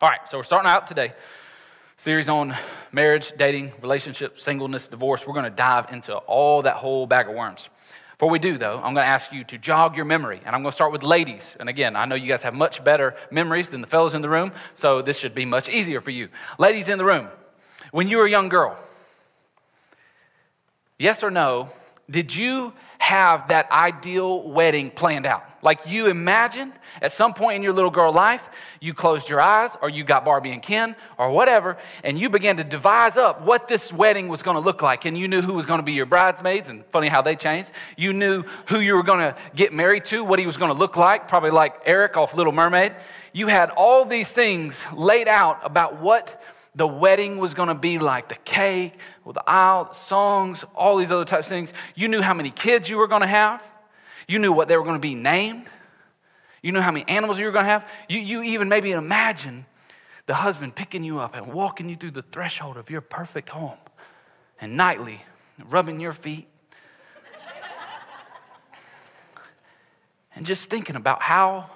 All 0.00 0.08
right, 0.08 0.20
so 0.30 0.38
we're 0.38 0.44
starting 0.44 0.70
out 0.70 0.86
today. 0.86 1.12
Series 1.96 2.28
on 2.28 2.56
marriage, 2.92 3.32
dating, 3.36 3.72
relationships, 3.82 4.44
singleness, 4.44 4.86
divorce. 4.86 5.26
We're 5.26 5.32
going 5.32 5.44
to 5.46 5.50
dive 5.50 5.92
into 5.92 6.14
all 6.14 6.62
that 6.62 6.76
whole 6.76 7.04
bag 7.08 7.28
of 7.28 7.34
worms. 7.34 7.68
Before 8.12 8.30
we 8.30 8.38
do, 8.38 8.58
though, 8.58 8.76
I'm 8.76 8.94
going 8.94 9.02
to 9.02 9.06
ask 9.06 9.32
you 9.32 9.42
to 9.42 9.58
jog 9.58 9.96
your 9.96 10.04
memory. 10.04 10.40
And 10.44 10.54
I'm 10.54 10.62
going 10.62 10.70
to 10.70 10.76
start 10.76 10.92
with 10.92 11.02
ladies. 11.02 11.56
And 11.58 11.68
again, 11.68 11.96
I 11.96 12.04
know 12.04 12.14
you 12.14 12.28
guys 12.28 12.44
have 12.44 12.54
much 12.54 12.84
better 12.84 13.16
memories 13.32 13.70
than 13.70 13.80
the 13.80 13.88
fellows 13.88 14.14
in 14.14 14.22
the 14.22 14.28
room, 14.28 14.52
so 14.74 15.02
this 15.02 15.18
should 15.18 15.34
be 15.34 15.44
much 15.44 15.68
easier 15.68 16.00
for 16.00 16.10
you. 16.10 16.28
Ladies 16.60 16.88
in 16.88 16.96
the 16.98 17.04
room, 17.04 17.26
when 17.90 18.06
you 18.06 18.18
were 18.18 18.26
a 18.26 18.30
young 18.30 18.48
girl, 18.48 18.78
yes 20.96 21.24
or 21.24 21.30
no, 21.32 21.70
did 22.08 22.32
you 22.32 22.72
have 22.98 23.48
that 23.48 23.68
ideal 23.72 24.48
wedding 24.48 24.92
planned 24.92 25.26
out? 25.26 25.47
Like 25.62 25.80
you 25.86 26.06
imagined 26.06 26.72
at 27.02 27.12
some 27.12 27.34
point 27.34 27.56
in 27.56 27.62
your 27.62 27.72
little 27.72 27.90
girl 27.90 28.12
life, 28.12 28.42
you 28.80 28.94
closed 28.94 29.28
your 29.28 29.40
eyes 29.40 29.70
or 29.82 29.90
you 29.90 30.04
got 30.04 30.24
Barbie 30.24 30.52
and 30.52 30.62
Ken 30.62 30.94
or 31.18 31.30
whatever, 31.30 31.76
and 32.04 32.18
you 32.18 32.30
began 32.30 32.56
to 32.58 32.64
devise 32.64 33.16
up 33.16 33.42
what 33.42 33.68
this 33.68 33.92
wedding 33.92 34.28
was 34.28 34.42
going 34.42 34.54
to 34.54 34.60
look 34.60 34.82
like. 34.82 35.04
And 35.04 35.18
you 35.18 35.28
knew 35.28 35.42
who 35.42 35.54
was 35.54 35.66
going 35.66 35.78
to 35.78 35.84
be 35.84 35.92
your 35.92 36.06
bridesmaids, 36.06 36.68
and 36.68 36.84
funny 36.86 37.08
how 37.08 37.22
they 37.22 37.36
changed. 37.36 37.72
You 37.96 38.12
knew 38.12 38.44
who 38.66 38.80
you 38.80 38.94
were 38.94 39.02
going 39.02 39.20
to 39.20 39.36
get 39.54 39.72
married 39.72 40.04
to, 40.06 40.22
what 40.22 40.38
he 40.38 40.46
was 40.46 40.56
going 40.56 40.72
to 40.72 40.78
look 40.78 40.96
like, 40.96 41.28
probably 41.28 41.50
like 41.50 41.74
Eric 41.84 42.16
off 42.16 42.34
Little 42.34 42.52
Mermaid. 42.52 42.94
You 43.32 43.48
had 43.48 43.70
all 43.70 44.04
these 44.04 44.30
things 44.30 44.76
laid 44.94 45.28
out 45.28 45.60
about 45.64 46.00
what 46.00 46.42
the 46.74 46.86
wedding 46.86 47.38
was 47.38 47.54
going 47.54 47.68
to 47.68 47.74
be 47.74 47.98
like 47.98 48.28
the 48.28 48.36
cake, 48.36 48.94
the 49.26 49.42
aisle, 49.46 49.86
the 49.86 49.94
songs, 49.94 50.64
all 50.74 50.96
these 50.96 51.10
other 51.10 51.24
types 51.24 51.46
of 51.46 51.50
things. 51.50 51.72
You 51.94 52.06
knew 52.08 52.22
how 52.22 52.34
many 52.34 52.50
kids 52.50 52.88
you 52.88 52.96
were 52.96 53.08
going 53.08 53.22
to 53.22 53.26
have. 53.26 53.62
You 54.28 54.38
knew 54.38 54.52
what 54.52 54.68
they 54.68 54.76
were 54.76 54.84
going 54.84 54.96
to 54.96 55.00
be 55.00 55.14
named. 55.14 55.66
You 56.62 56.72
knew 56.72 56.80
how 56.80 56.92
many 56.92 57.08
animals 57.08 57.38
you 57.38 57.46
were 57.46 57.52
going 57.52 57.64
to 57.64 57.70
have. 57.70 57.88
You, 58.08 58.20
you 58.20 58.42
even 58.42 58.68
maybe 58.68 58.92
imagine 58.92 59.64
the 60.26 60.34
husband 60.34 60.74
picking 60.74 61.02
you 61.02 61.18
up 61.18 61.34
and 61.34 61.52
walking 61.52 61.88
you 61.88 61.96
through 61.96 62.10
the 62.10 62.22
threshold 62.22 62.76
of 62.76 62.90
your 62.90 63.00
perfect 63.00 63.48
home 63.48 63.78
and 64.60 64.76
nightly 64.76 65.22
rubbing 65.70 65.98
your 65.98 66.12
feet 66.12 66.46
and 70.36 70.46
just 70.46 70.70
thinking 70.70 70.94
about 70.94 71.22
how 71.22 71.70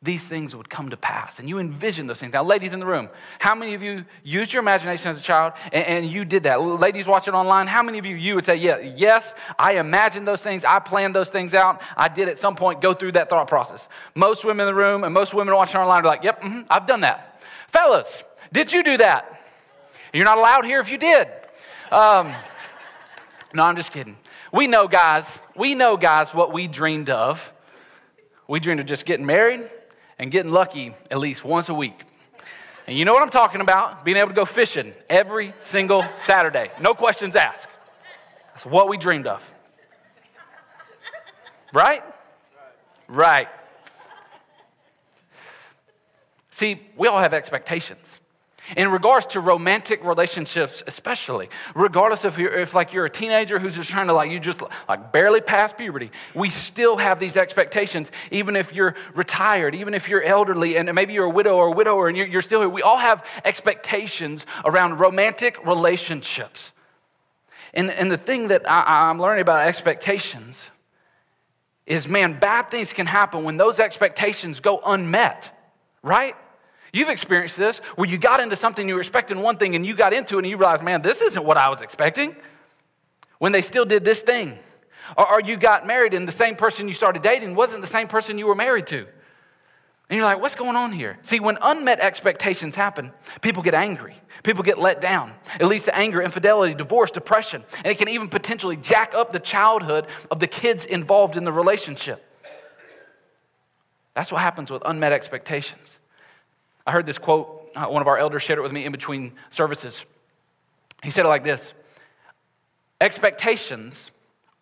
these 0.00 0.22
things 0.22 0.54
would 0.54 0.70
come 0.70 0.90
to 0.90 0.96
pass. 0.96 1.40
And 1.40 1.48
you 1.48 1.58
envision 1.58 2.06
those 2.06 2.20
things. 2.20 2.32
Now, 2.32 2.44
ladies 2.44 2.72
in 2.72 2.78
the 2.78 2.86
room, 2.86 3.08
how 3.40 3.56
many 3.56 3.74
of 3.74 3.82
you 3.82 4.04
used 4.22 4.52
your 4.52 4.62
imagination 4.62 5.08
as 5.08 5.18
a 5.18 5.22
child 5.22 5.54
and, 5.72 5.84
and, 5.84 6.08
you 6.08 6.24
did 6.24 6.44
that? 6.44 6.62
Ladies 6.62 7.06
watching 7.06 7.34
online, 7.34 7.66
how 7.66 7.82
many 7.82 7.98
of 7.98 8.06
you, 8.06 8.14
you 8.14 8.36
would 8.36 8.44
say, 8.44 8.54
yeah, 8.54 8.78
yes, 8.78 9.34
I 9.58 9.74
imagined 9.74 10.26
those 10.26 10.40
things. 10.40 10.62
I 10.62 10.78
planned 10.78 11.16
those 11.16 11.30
things 11.30 11.52
out. 11.52 11.82
I 11.96 12.06
did 12.06 12.28
at 12.28 12.38
some 12.38 12.54
point 12.54 12.80
go 12.80 12.94
through 12.94 13.12
that 13.12 13.28
thought 13.28 13.48
process. 13.48 13.88
Most 14.14 14.44
women 14.44 14.68
in 14.68 14.74
the 14.74 14.80
room 14.80 15.02
and 15.02 15.12
most 15.12 15.34
women 15.34 15.52
watching 15.52 15.80
online 15.80 16.02
are 16.02 16.08
like, 16.08 16.22
yep, 16.22 16.42
mm-hmm, 16.42 16.60
I've 16.70 16.86
done 16.86 17.00
that. 17.00 17.42
Fellas, 17.68 18.22
did 18.52 18.72
you 18.72 18.84
do 18.84 18.98
that? 18.98 19.42
You're 20.12 20.24
not 20.24 20.38
allowed 20.38 20.64
here 20.64 20.78
if 20.78 20.90
you 20.90 20.98
did. 20.98 21.26
Um, 21.90 22.32
no, 23.52 23.64
I'm 23.64 23.74
just 23.74 23.90
kidding. 23.90 24.16
We 24.52 24.68
know, 24.68 24.86
guys, 24.86 25.40
we 25.56 25.74
know, 25.74 25.96
guys, 25.96 26.32
what 26.32 26.52
we 26.52 26.68
dreamed 26.68 27.10
of. 27.10 27.52
We 28.46 28.60
dreamed 28.60 28.78
of 28.78 28.86
just 28.86 29.04
getting 29.04 29.26
married 29.26 29.68
and 30.18 30.30
getting 30.30 30.50
lucky 30.50 30.94
at 31.10 31.18
least 31.18 31.44
once 31.44 31.68
a 31.68 31.74
week. 31.74 32.04
And 32.86 32.96
you 32.96 33.04
know 33.04 33.12
what 33.12 33.22
I'm 33.22 33.30
talking 33.30 33.60
about? 33.60 34.04
Being 34.04 34.16
able 34.16 34.30
to 34.30 34.34
go 34.34 34.44
fishing 34.44 34.94
every 35.10 35.54
single 35.60 36.04
Saturday. 36.24 36.70
No 36.80 36.94
questions 36.94 37.36
asked. 37.36 37.68
That's 38.54 38.64
what 38.64 38.88
we 38.88 38.96
dreamed 38.96 39.26
of. 39.26 39.42
Right? 41.72 42.02
Right. 43.08 43.48
See, 46.50 46.80
we 46.96 47.06
all 47.08 47.20
have 47.20 47.34
expectations. 47.34 48.04
In 48.76 48.90
regards 48.90 49.26
to 49.28 49.40
romantic 49.40 50.04
relationships, 50.04 50.82
especially, 50.86 51.48
regardless 51.74 52.24
if 52.24 52.38
you're 52.38 52.52
if 52.52 52.74
like 52.74 52.92
you're 52.92 53.06
a 53.06 53.10
teenager 53.10 53.58
who's 53.58 53.74
just 53.74 53.90
trying 53.90 54.08
to 54.08 54.12
like 54.12 54.30
you 54.30 54.38
just 54.38 54.60
like 54.88 55.12
barely 55.12 55.40
past 55.40 55.78
puberty, 55.78 56.10
we 56.34 56.50
still 56.50 56.96
have 56.96 57.18
these 57.18 57.36
expectations. 57.36 58.10
Even 58.30 58.56
if 58.56 58.72
you're 58.72 58.94
retired, 59.14 59.74
even 59.74 59.94
if 59.94 60.08
you're 60.08 60.22
elderly, 60.22 60.76
and 60.76 60.92
maybe 60.94 61.14
you're 61.14 61.24
a 61.24 61.30
widow 61.30 61.56
or 61.56 61.68
a 61.68 61.72
widower, 61.72 62.08
and 62.08 62.16
you're, 62.16 62.26
you're 62.26 62.42
still 62.42 62.60
here, 62.60 62.68
we 62.68 62.82
all 62.82 62.98
have 62.98 63.24
expectations 63.44 64.44
around 64.64 64.98
romantic 64.98 65.64
relationships. 65.66 66.72
And, 67.74 67.90
and 67.90 68.10
the 68.10 68.18
thing 68.18 68.48
that 68.48 68.70
I, 68.70 69.08
I'm 69.08 69.20
learning 69.20 69.42
about 69.42 69.66
expectations 69.66 70.62
is, 71.86 72.06
man, 72.06 72.38
bad 72.38 72.70
things 72.70 72.92
can 72.92 73.06
happen 73.06 73.44
when 73.44 73.56
those 73.56 73.78
expectations 73.78 74.60
go 74.60 74.80
unmet, 74.84 75.50
right? 76.02 76.36
You've 76.92 77.08
experienced 77.08 77.56
this 77.56 77.78
where 77.96 78.08
you 78.08 78.18
got 78.18 78.40
into 78.40 78.56
something 78.56 78.88
you 78.88 78.94
were 78.94 79.00
expecting 79.00 79.40
one 79.40 79.56
thing 79.56 79.74
and 79.76 79.84
you 79.84 79.94
got 79.94 80.12
into 80.12 80.36
it 80.36 80.38
and 80.38 80.46
you 80.46 80.56
realized, 80.56 80.82
man, 80.82 81.02
this 81.02 81.20
isn't 81.20 81.44
what 81.44 81.56
I 81.56 81.68
was 81.68 81.82
expecting. 81.82 82.34
When 83.38 83.52
they 83.52 83.62
still 83.62 83.84
did 83.84 84.04
this 84.04 84.22
thing. 84.22 84.58
Or, 85.16 85.34
or 85.34 85.40
you 85.40 85.56
got 85.56 85.86
married 85.86 86.14
and 86.14 86.26
the 86.26 86.32
same 86.32 86.56
person 86.56 86.88
you 86.88 86.94
started 86.94 87.22
dating 87.22 87.54
wasn't 87.54 87.82
the 87.82 87.88
same 87.88 88.08
person 88.08 88.38
you 88.38 88.46
were 88.46 88.54
married 88.54 88.86
to. 88.88 89.06
And 90.10 90.16
you're 90.16 90.24
like, 90.24 90.40
what's 90.40 90.54
going 90.54 90.74
on 90.74 90.92
here? 90.92 91.18
See, 91.22 91.38
when 91.38 91.58
unmet 91.60 92.00
expectations 92.00 92.74
happen, 92.74 93.12
people 93.42 93.62
get 93.62 93.74
angry. 93.74 94.14
People 94.42 94.62
get 94.62 94.78
let 94.78 95.02
down. 95.02 95.34
It 95.60 95.66
leads 95.66 95.84
to 95.84 95.94
anger, 95.94 96.22
infidelity, 96.22 96.72
divorce, 96.72 97.10
depression, 97.10 97.62
and 97.76 97.86
it 97.88 97.98
can 97.98 98.08
even 98.08 98.28
potentially 98.28 98.76
jack 98.76 99.12
up 99.14 99.32
the 99.32 99.38
childhood 99.38 100.06
of 100.30 100.40
the 100.40 100.46
kids 100.46 100.86
involved 100.86 101.36
in 101.36 101.44
the 101.44 101.52
relationship. 101.52 102.24
That's 104.14 104.32
what 104.32 104.40
happens 104.40 104.70
with 104.70 104.82
unmet 104.86 105.12
expectations. 105.12 105.97
I 106.88 106.90
heard 106.90 107.04
this 107.04 107.18
quote, 107.18 107.70
uh, 107.76 107.84
one 107.84 108.00
of 108.00 108.08
our 108.08 108.16
elders 108.16 108.42
shared 108.42 108.58
it 108.58 108.62
with 108.62 108.72
me 108.72 108.86
in 108.86 108.92
between 108.92 109.34
services. 109.50 110.06
He 111.02 111.10
said 111.10 111.26
it 111.26 111.28
like 111.28 111.44
this 111.44 111.74
Expectations 112.98 114.10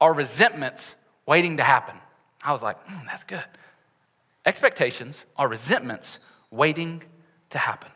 are 0.01 0.13
resentments 0.13 0.97
waiting 1.25 1.59
to 1.59 1.63
happen. 1.63 1.95
I 2.43 2.51
was 2.51 2.63
like, 2.63 2.85
mm, 2.89 3.07
that's 3.07 3.23
good. 3.23 3.45
Expectations 4.45 5.25
are 5.37 5.47
resentments 5.47 6.19
waiting 6.51 7.01
to 7.51 7.59
happen. 7.59 7.93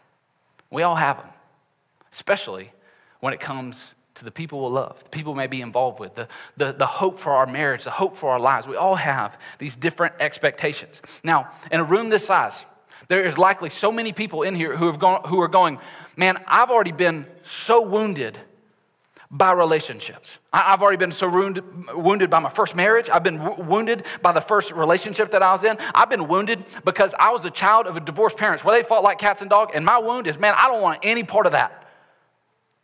We 0.70 0.84
all 0.84 0.94
have 0.94 1.16
them, 1.16 1.30
especially 2.12 2.72
when 3.19 3.34
it 3.34 3.40
comes 3.40 3.94
to 4.14 4.24
the 4.24 4.30
people 4.30 4.62
we 4.62 4.70
love, 4.70 5.02
the 5.02 5.10
people 5.10 5.32
we 5.32 5.38
may 5.38 5.48
be 5.48 5.60
involved 5.60 5.98
with, 5.98 6.14
the, 6.14 6.28
the, 6.56 6.70
the 6.70 6.86
hope 6.86 7.19
for 7.19 7.32
our 7.32 7.46
marriage, 7.46 7.82
the 7.82 7.90
hope 7.90 8.16
for 8.16 8.30
our 8.30 8.38
lives. 8.38 8.69
We 8.69 8.76
all 8.76 8.94
have 8.94 9.36
these 9.58 9.74
different 9.74 10.14
expectations. 10.20 11.02
Now, 11.24 11.50
in 11.72 11.80
a 11.80 11.84
room 11.84 12.10
this 12.10 12.26
size, 12.26 12.64
there 13.10 13.25
is 13.25 13.37
likely 13.37 13.71
so 13.71 13.91
many 13.91 14.12
people 14.12 14.43
in 14.43 14.54
here 14.54 14.76
who, 14.76 14.87
have 14.87 15.00
gone, 15.00 15.22
who 15.26 15.41
are 15.41 15.48
going, 15.48 15.81
man, 16.16 16.38
I've 16.47 16.71
already 16.71 16.93
been 16.93 17.26
so 17.43 17.82
wounded 17.82 18.38
by 19.32 19.50
relationships. 19.50 20.38
I've 20.53 20.81
already 20.81 20.97
been 20.97 21.10
so 21.10 21.28
wounded, 21.28 21.65
wounded 21.93 22.31
by 22.31 22.38
my 22.38 22.50
first 22.50 22.76
marriage. 22.76 23.10
I've 23.10 23.25
been 23.25 23.38
w- 23.38 23.65
wounded 23.65 24.04
by 24.22 24.31
the 24.31 24.41
first 24.41 24.70
relationship 24.70 25.32
that 25.32 25.43
I 25.43 25.50
was 25.50 25.65
in. 25.65 25.76
I've 25.93 26.09
been 26.09 26.28
wounded 26.28 26.65
because 26.84 27.12
I 27.19 27.32
was 27.32 27.43
the 27.43 27.50
child 27.50 27.88
of 27.88 27.97
a 27.97 28.00
divorced 28.00 28.37
parents 28.37 28.62
where 28.62 28.81
they 28.81 28.87
fought 28.87 29.03
like 29.03 29.19
cats 29.19 29.41
and 29.41 29.50
dogs. 29.50 29.72
And 29.75 29.84
my 29.84 29.99
wound 29.99 30.28
is, 30.28 30.38
man, 30.38 30.54
I 30.56 30.69
don't 30.69 30.81
want 30.81 31.00
any 31.03 31.25
part 31.25 31.47
of 31.47 31.53
that. 31.53 31.88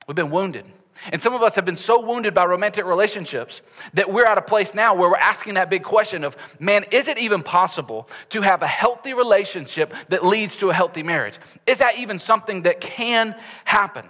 We've 0.09 0.17
been 0.17 0.33
wounded. 0.33 0.65
And 1.13 1.21
some 1.21 1.35
of 1.35 1.43
us 1.43 1.55
have 1.55 1.65
been 1.65 1.77
so 1.77 2.01
wounded 2.01 2.35
by 2.35 2.45
romantic 2.45 2.85
relationships 2.85 3.61
that 3.95 4.11
we're 4.11 4.25
at 4.25 4.39
a 4.39 4.43
place 4.43 4.75
now 4.75 4.95
where 4.95 5.11
we're 5.11 5.17
asking 5.17 5.55
that 5.55 5.71
big 5.71 5.83
question 5.83 6.25
of, 6.25 6.37
man, 6.59 6.85
is 6.91 7.09
it 7.09 7.19
even 7.19 7.43
possible 7.43 8.09
to 8.31 8.41
have 8.43 8.63
a 8.63 8.67
healthy 8.67 9.15
relationship 9.15 9.93
that 10.09 10.25
leads 10.25 10.57
to 10.59 10.71
a 10.71 10.75
healthy 10.75 11.03
marriage? 11.03 11.35
Is 11.67 11.79
that 11.79 11.99
even 11.99 12.19
something 12.19 12.63
that 12.63 12.81
can 12.81 13.37
happen? 13.65 14.09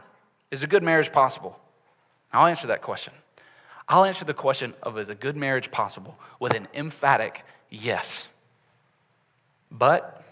Is 0.50 0.62
a 0.62 0.66
good 0.66 0.82
marriage 0.82 1.12
possible? 1.12 1.58
I'll 2.32 2.46
answer 2.46 2.68
that 2.68 2.82
question. 2.82 3.12
I'll 3.88 4.04
answer 4.04 4.24
the 4.24 4.34
question 4.34 4.74
of 4.82 4.98
is 4.98 5.08
a 5.08 5.14
good 5.14 5.36
marriage 5.36 5.70
possible 5.70 6.18
with 6.40 6.54
an 6.54 6.68
emphatic 6.74 7.42
yes. 7.70 8.28
But 9.70 10.24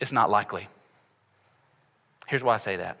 it's 0.00 0.12
not 0.12 0.30
likely. 0.30 0.68
Here's 2.26 2.42
why 2.42 2.54
I 2.54 2.58
say 2.58 2.76
that. 2.76 2.98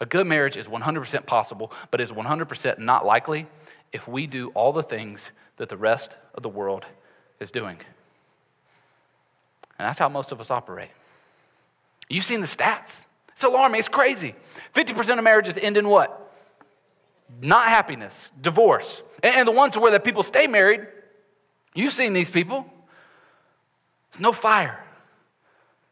A 0.00 0.06
good 0.06 0.26
marriage 0.26 0.56
is 0.56 0.66
100% 0.66 1.26
possible, 1.26 1.72
but 1.90 2.00
is 2.00 2.12
100% 2.12 2.78
not 2.78 3.04
likely 3.04 3.46
if 3.92 4.06
we 4.06 4.26
do 4.26 4.50
all 4.50 4.72
the 4.72 4.82
things 4.82 5.30
that 5.56 5.68
the 5.68 5.76
rest 5.76 6.16
of 6.34 6.42
the 6.42 6.48
world 6.48 6.84
is 7.40 7.50
doing. 7.50 7.78
And 9.78 9.88
that's 9.88 9.98
how 9.98 10.08
most 10.08 10.32
of 10.32 10.40
us 10.40 10.50
operate. 10.50 10.90
You've 12.08 12.24
seen 12.24 12.40
the 12.40 12.46
stats. 12.46 12.96
It's 13.32 13.44
alarming. 13.44 13.78
It's 13.78 13.88
crazy. 13.88 14.34
50% 14.74 15.18
of 15.18 15.24
marriages 15.24 15.56
end 15.60 15.76
in 15.76 15.88
what? 15.88 16.32
Not 17.40 17.68
happiness, 17.68 18.30
divorce. 18.40 19.02
And 19.22 19.46
the 19.46 19.52
ones 19.52 19.76
where 19.76 19.92
the 19.92 20.00
people 20.00 20.22
stay 20.22 20.46
married, 20.46 20.86
you've 21.74 21.92
seen 21.92 22.12
these 22.12 22.30
people. 22.30 22.66
There's 24.12 24.20
no 24.20 24.32
fire. 24.32 24.82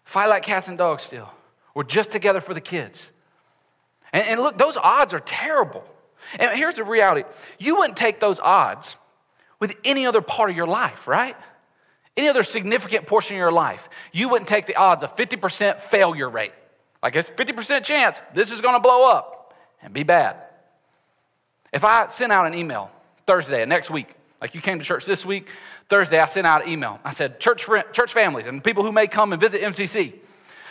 Fight 0.05 0.27
like 0.27 0.43
cats 0.43 0.69
and 0.69 0.79
dogs 0.79 1.03
still. 1.03 1.31
We're 1.75 1.85
just 1.85 2.11
together 2.11 2.41
for 2.41 2.55
the 2.55 2.61
kids. 2.61 3.09
And, 4.17 4.27
and 4.27 4.41
look, 4.41 4.57
those 4.57 4.79
odds 4.79 5.13
are 5.13 5.21
terrible. 5.21 5.85
And 6.39 6.57
here's 6.57 6.77
the 6.77 6.85
reality 6.85 7.29
you 7.59 7.77
wouldn't 7.77 7.99
take 7.99 8.19
those 8.19 8.41
odds 8.41 8.97
with 9.61 9.77
any 9.85 10.07
other 10.07 10.23
part 10.23 10.49
of 10.49 10.57
your 10.57 10.67
life, 10.67 11.07
right? 11.07 11.37
Any 12.17 12.29
other 12.29 12.43
significant 12.43 13.07
portion 13.07 13.37
of 13.37 13.39
your 13.39 13.53
life. 13.53 13.87
You 14.13 14.31
wouldn't 14.31 14.49
take 14.49 14.65
the 14.65 14.77
odds 14.77 15.03
of 15.03 15.15
50% 15.17 15.81
failure 15.81 16.31
rate. 16.31 16.53
Like 17.03 17.15
it's 17.15 17.29
50% 17.29 17.85
chance 17.85 18.19
this 18.35 18.51
is 18.51 18.63
to 18.63 18.81
blow 18.81 19.05
up 19.05 19.55
and 19.83 19.93
be 19.93 20.03
bad. 20.03 20.37
If 21.71 21.85
I 21.85 22.09
sent 22.09 22.33
out 22.33 22.47
an 22.47 22.55
email 22.55 22.91
Thursday 23.27 23.67
next 23.67 23.91
week, 23.91 24.09
like 24.41 24.55
you 24.55 24.63
came 24.63 24.79
to 24.79 24.85
church 24.85 25.05
this 25.05 25.27
week, 25.27 25.47
Thursday 25.91 26.19
I 26.19 26.27
sent 26.27 26.47
out 26.47 26.65
an 26.65 26.71
email. 26.71 27.01
I 27.05 27.13
said, 27.13 27.39
church, 27.39 27.65
friend, 27.65 27.85
church 27.93 28.15
families 28.15 28.47
and 28.47 28.65
people 28.65 28.83
who 28.83 28.93
may 28.93 29.09
come 29.09 29.35
and 29.35 29.41
visit 29.41 29.61
MCC. 29.61 30.15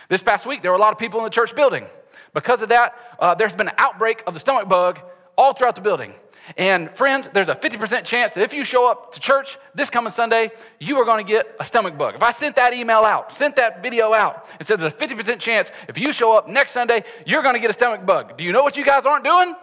This 0.09 0.23
past 0.23 0.47
week, 0.47 0.63
there 0.63 0.71
were 0.71 0.77
a 0.77 0.81
lot 0.81 0.93
of 0.93 0.97
people 0.97 1.19
in 1.19 1.25
the 1.25 1.29
church 1.29 1.55
building. 1.55 1.85
Because 2.35 2.61
of 2.61 2.69
that, 2.69 2.93
uh, 3.17 3.33
there's 3.33 3.55
been 3.55 3.69
an 3.69 3.75
outbreak 3.79 4.21
of 4.27 4.35
the 4.35 4.39
stomach 4.39 4.69
bug 4.69 4.99
all 5.37 5.53
throughout 5.53 5.73
the 5.75 5.81
building. 5.81 6.13
And 6.57 6.91
friends, 6.91 7.27
there's 7.33 7.47
a 7.47 7.55
50% 7.55 8.03
chance 8.03 8.33
that 8.33 8.43
if 8.43 8.53
you 8.53 8.63
show 8.63 8.91
up 8.91 9.13
to 9.13 9.19
church 9.19 9.57
this 9.73 9.89
coming 9.89 10.11
Sunday, 10.11 10.51
you 10.79 10.97
are 10.97 11.05
going 11.05 11.25
to 11.25 11.31
get 11.31 11.55
a 11.59 11.65
stomach 11.65 11.97
bug. 11.97 12.13
If 12.13 12.21
I 12.21 12.31
sent 12.31 12.57
that 12.57 12.73
email 12.73 12.99
out, 12.99 13.33
sent 13.33 13.55
that 13.55 13.81
video 13.81 14.13
out, 14.13 14.47
and 14.59 14.67
said 14.67 14.79
there's 14.79 14.93
a 14.93 14.95
50% 14.95 15.39
chance 15.39 15.71
if 15.87 15.97
you 15.97 16.11
show 16.11 16.33
up 16.33 16.47
next 16.47 16.71
Sunday, 16.71 17.03
you're 17.25 17.41
going 17.41 17.55
to 17.55 17.59
get 17.59 17.71
a 17.71 17.73
stomach 17.73 18.05
bug. 18.05 18.37
Do 18.37 18.43
you 18.43 18.51
know 18.51 18.61
what 18.61 18.77
you 18.77 18.85
guys 18.85 19.05
aren't 19.05 19.23
doing? 19.23 19.55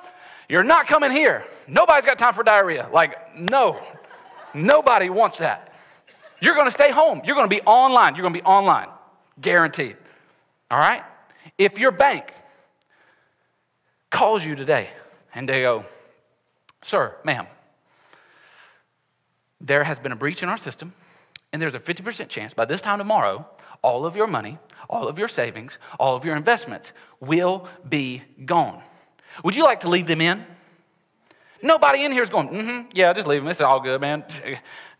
You're 0.48 0.64
not 0.64 0.88
coming 0.88 1.12
here. 1.12 1.44
Nobody's 1.68 2.04
got 2.04 2.18
time 2.18 2.34
for 2.34 2.42
diarrhea. 2.42 2.88
Like, 2.92 3.36
no, 3.38 3.80
nobody 4.54 5.08
wants 5.08 5.38
that. 5.38 5.75
You're 6.40 6.54
going 6.54 6.66
to 6.66 6.72
stay 6.72 6.90
home. 6.90 7.20
You're 7.25 7.36
going 7.36 7.48
to 7.48 7.54
be 7.54 7.62
online. 7.62 8.16
You're 8.16 8.22
going 8.22 8.34
to 8.34 8.40
be 8.40 8.44
online, 8.44 8.88
guaranteed. 9.40 9.96
All 10.70 10.78
right? 10.78 11.04
If 11.58 11.78
your 11.78 11.92
bank 11.92 12.34
calls 14.12 14.44
you 14.44 14.55
today 14.55 14.91
and 15.35 15.49
they 15.49 15.62
go, 15.62 15.85
Sir, 16.85 17.17
ma'am, 17.25 17.47
there 19.61 19.82
has 19.82 19.99
been 19.99 20.12
a 20.12 20.17
breach 20.17 20.43
in 20.43 20.49
our 20.49 20.56
system, 20.56 20.93
and 21.53 21.62
there's 21.62 21.75
a 21.75 21.81
50% 21.81 22.29
chance 22.29 22.53
by 22.55 22.64
this 22.64 22.81
time 22.81 22.99
tomorrow, 22.99 23.47
all 23.82 24.05
of 24.05 24.17
your 24.17 24.26
money, 24.26 24.59
all 24.91 25.09
of 25.09 25.19
your 25.19 25.29
savings, 25.29 25.79
all 25.99 26.17
of 26.17 26.25
your 26.25 26.37
investments 26.37 26.93
will 27.20 27.69
be 27.88 28.23
gone. 28.44 28.82
Would 29.44 29.55
you 29.55 29.62
like 29.62 29.81
to 29.81 29.88
leave 29.88 30.06
them 30.06 30.20
in? 30.20 30.44
Nobody 31.62 32.05
in 32.05 32.11
here 32.11 32.25
is 32.25 32.29
going, 32.29 32.49
mm-hmm, 32.49 32.88
yeah, 32.93 33.12
just 33.12 33.29
leave 33.29 33.41
them. 33.41 33.49
It's 33.49 33.61
all 33.61 33.81
good, 33.81 34.00
man. 34.00 34.25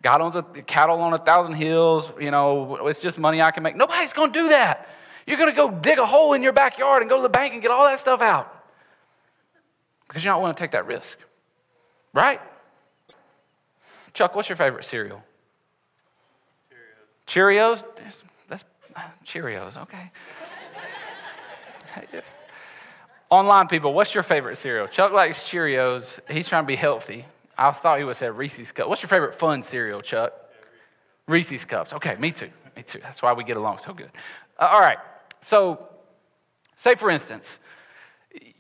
God 0.03 0.21
owns 0.21 0.37
a 0.37 0.43
cattle 0.43 1.01
on 1.01 1.13
a 1.13 1.19
thousand 1.19 1.55
hills. 1.55 2.13
You 2.21 2.31
know, 2.31 2.87
it's 2.87 3.03
just 3.03 3.19
money 3.19 3.43
I 3.43 3.51
can 3.51 3.65
make. 3.65 3.75
Nobody's 3.75 4.13
going 4.13 4.33
to 4.33 4.43
do 4.43 4.49
that. 4.51 4.89
You're 5.27 5.39
going 5.39 5.51
to 5.51 5.57
go 5.57 5.71
dig 5.71 5.99
a 5.99 6.07
hole 6.07 6.35
in 6.35 6.43
your 6.43 6.53
backyard 6.53 7.03
and 7.03 7.11
go 7.11 7.17
to 7.17 7.23
the 7.23 7.29
bank 7.29 7.53
and 7.53 7.61
get 7.61 7.73
all 7.73 7.85
that 7.85 7.99
stuff 7.99 8.21
out 8.21 8.62
because 10.13 10.23
you're 10.23 10.35
not 10.35 10.43
willing 10.43 10.55
to 10.55 10.61
take 10.63 10.73
that 10.73 10.87
risk. 10.87 11.17
Right? 12.13 12.39
Chuck, 14.13 14.37
what's 14.37 14.47
your 14.47 14.57
favorite 14.57 14.85
cereal? 14.85 15.23
Cheerios. 17.27 17.79
Cheerios? 17.79 18.15
That's 18.51 18.65
Cheerios, 19.27 19.79
okay. 19.79 20.13
Online 23.31 23.67
people, 23.69 23.95
what's 23.95 24.13
your 24.13 24.23
favorite 24.23 24.59
cereal? 24.59 24.87
Chuck 24.87 25.13
likes 25.13 25.39
Cheerios. 25.45 26.21
He's 26.29 26.47
trying 26.47 26.65
to 26.65 26.67
be 26.67 26.77
healthy. 26.77 27.25
I 27.57 27.71
thought 27.71 27.99
he 27.99 28.05
would 28.05 28.19
say 28.19 28.29
Reese's 28.29 28.71
Cups. 28.71 28.91
What's 28.91 29.01
your 29.01 29.09
favorite 29.09 29.35
fun 29.35 29.63
cereal, 29.63 30.03
Chuck? 30.03 30.35
Reese's 31.27 31.65
Cups. 31.65 31.95
Okay, 31.95 32.17
me 32.17 32.33
too. 32.33 32.51
Me 32.77 32.83
too. 32.83 33.01
That's 33.03 33.23
why 33.23 33.33
we 33.33 33.45
get 33.45 33.57
along 33.57 33.79
so 33.79 33.95
good. 33.95 34.11
Uh, 34.59 34.69
all 34.73 34.81
right. 34.81 34.99
So, 35.41 35.89
say 36.77 36.97
for 36.97 37.09
instance, 37.09 37.59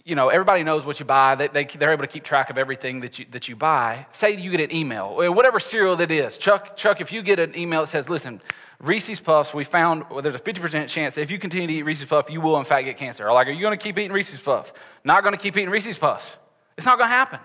you 0.05 0.17
know, 0.17 0.29
everybody 0.29 0.65
knows 0.65 0.85
what 0.85 0.99
you 0.99 1.07
buy. 1.07 1.37
They, 1.37 1.49
they, 1.49 1.65
they're 1.65 1.93
able 1.93 2.03
to 2.03 2.09
keep 2.09 2.25
track 2.25 2.51
of 2.51 2.59
everything 2.59 3.01
that 3.01 3.19
you, 3.19 3.27
that 3.31 3.49
you 3.49 3.55
buy. 3.55 4.07
Say 4.13 4.37
you 4.37 4.51
get 4.51 4.61
an 4.61 4.75
email, 4.75 5.21
eh, 5.23 5.29
whatever 5.29 5.61
cereal 5.61 5.97
that 5.97 6.11
is. 6.11 6.39
Chuck, 6.39 6.77
Chuck, 6.77 7.01
if 7.01 7.13
you 7.13 7.23
get 7.23 7.39
an 7.39 7.57
email 7.57 7.83
that 7.83 7.87
says, 7.87 8.09
listen, 8.09 8.41
Reese's 8.81 9.21
Puffs, 9.21 9.55
we 9.55 9.63
found 9.63 10.05
well, 10.11 10.21
there's 10.21 10.35
a 10.35 10.41
50% 10.41 10.89
chance 10.89 11.15
that 11.15 11.23
if 11.23 11.31
you 11.31 11.39
continue 11.39 11.69
to 11.69 11.73
eat 11.73 11.83
Reese's 11.83 12.07
Puff, 12.07 12.31
you 12.31 12.41
will 12.41 12.59
in 12.59 12.65
fact 12.65 12.85
get 12.85 12.97
cancer. 12.97 13.29
Or 13.29 13.33
like, 13.33 13.47
are 13.47 13.53
you 13.53 13.61
going 13.61 13.79
to 13.79 13.83
keep 13.83 13.97
eating 13.97 14.13
Reese's 14.13 14.41
Puff? 14.41 14.73
Not 15.05 15.23
going 15.23 15.35
to 15.35 15.41
keep 15.41 15.57
eating 15.57 15.71
Reese's 15.71 15.97
Puffs. 15.97 16.37
It's 16.77 16.87
not 16.87 16.99
going 16.99 17.09
to 17.09 17.15
happen. 17.15 17.39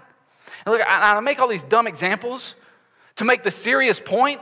And 0.65 0.73
look, 0.73 0.81
I, 0.81 1.13
I 1.13 1.19
make 1.19 1.37
all 1.39 1.47
these 1.47 1.63
dumb 1.63 1.85
examples 1.85 2.55
to 3.17 3.25
make 3.25 3.43
the 3.43 3.51
serious 3.51 3.99
point 3.99 4.41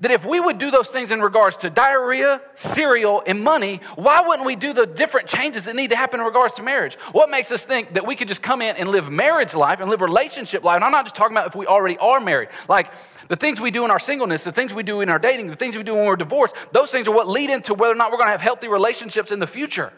that 0.00 0.10
if 0.10 0.24
we 0.24 0.40
would 0.40 0.58
do 0.58 0.70
those 0.70 0.90
things 0.90 1.10
in 1.10 1.20
regards 1.20 1.56
to 1.58 1.70
diarrhea, 1.70 2.40
cereal, 2.56 3.22
and 3.26 3.42
money, 3.42 3.80
why 3.94 4.20
wouldn't 4.22 4.44
we 4.44 4.56
do 4.56 4.72
the 4.72 4.86
different 4.86 5.28
changes 5.28 5.64
that 5.66 5.76
need 5.76 5.90
to 5.90 5.96
happen 5.96 6.20
in 6.20 6.26
regards 6.26 6.54
to 6.56 6.62
marriage? 6.62 6.96
What 7.12 7.30
makes 7.30 7.52
us 7.52 7.64
think 7.64 7.94
that 7.94 8.04
we 8.06 8.16
could 8.16 8.26
just 8.26 8.42
come 8.42 8.60
in 8.60 8.76
and 8.76 8.88
live 8.88 9.10
marriage 9.10 9.54
life 9.54 9.80
and 9.80 9.88
live 9.88 10.00
relationship 10.00 10.64
life? 10.64 10.76
And 10.76 10.84
I'm 10.84 10.92
not 10.92 11.04
just 11.04 11.14
talking 11.14 11.36
about 11.36 11.46
if 11.46 11.54
we 11.54 11.66
already 11.66 11.96
are 11.98 12.18
married. 12.18 12.48
Like 12.68 12.90
the 13.28 13.36
things 13.36 13.60
we 13.60 13.70
do 13.70 13.84
in 13.84 13.90
our 13.92 14.00
singleness, 14.00 14.42
the 14.42 14.52
things 14.52 14.74
we 14.74 14.82
do 14.82 15.00
in 15.00 15.08
our 15.08 15.18
dating, 15.18 15.46
the 15.46 15.56
things 15.56 15.76
we 15.76 15.84
do 15.84 15.94
when 15.94 16.06
we're 16.06 16.16
divorced, 16.16 16.54
those 16.72 16.90
things 16.90 17.06
are 17.06 17.14
what 17.14 17.28
lead 17.28 17.50
into 17.50 17.72
whether 17.72 17.92
or 17.92 17.96
not 17.96 18.10
we're 18.10 18.18
going 18.18 18.26
to 18.26 18.32
have 18.32 18.40
healthy 18.40 18.66
relationships 18.66 19.30
in 19.30 19.38
the 19.38 19.46
future. 19.46 19.92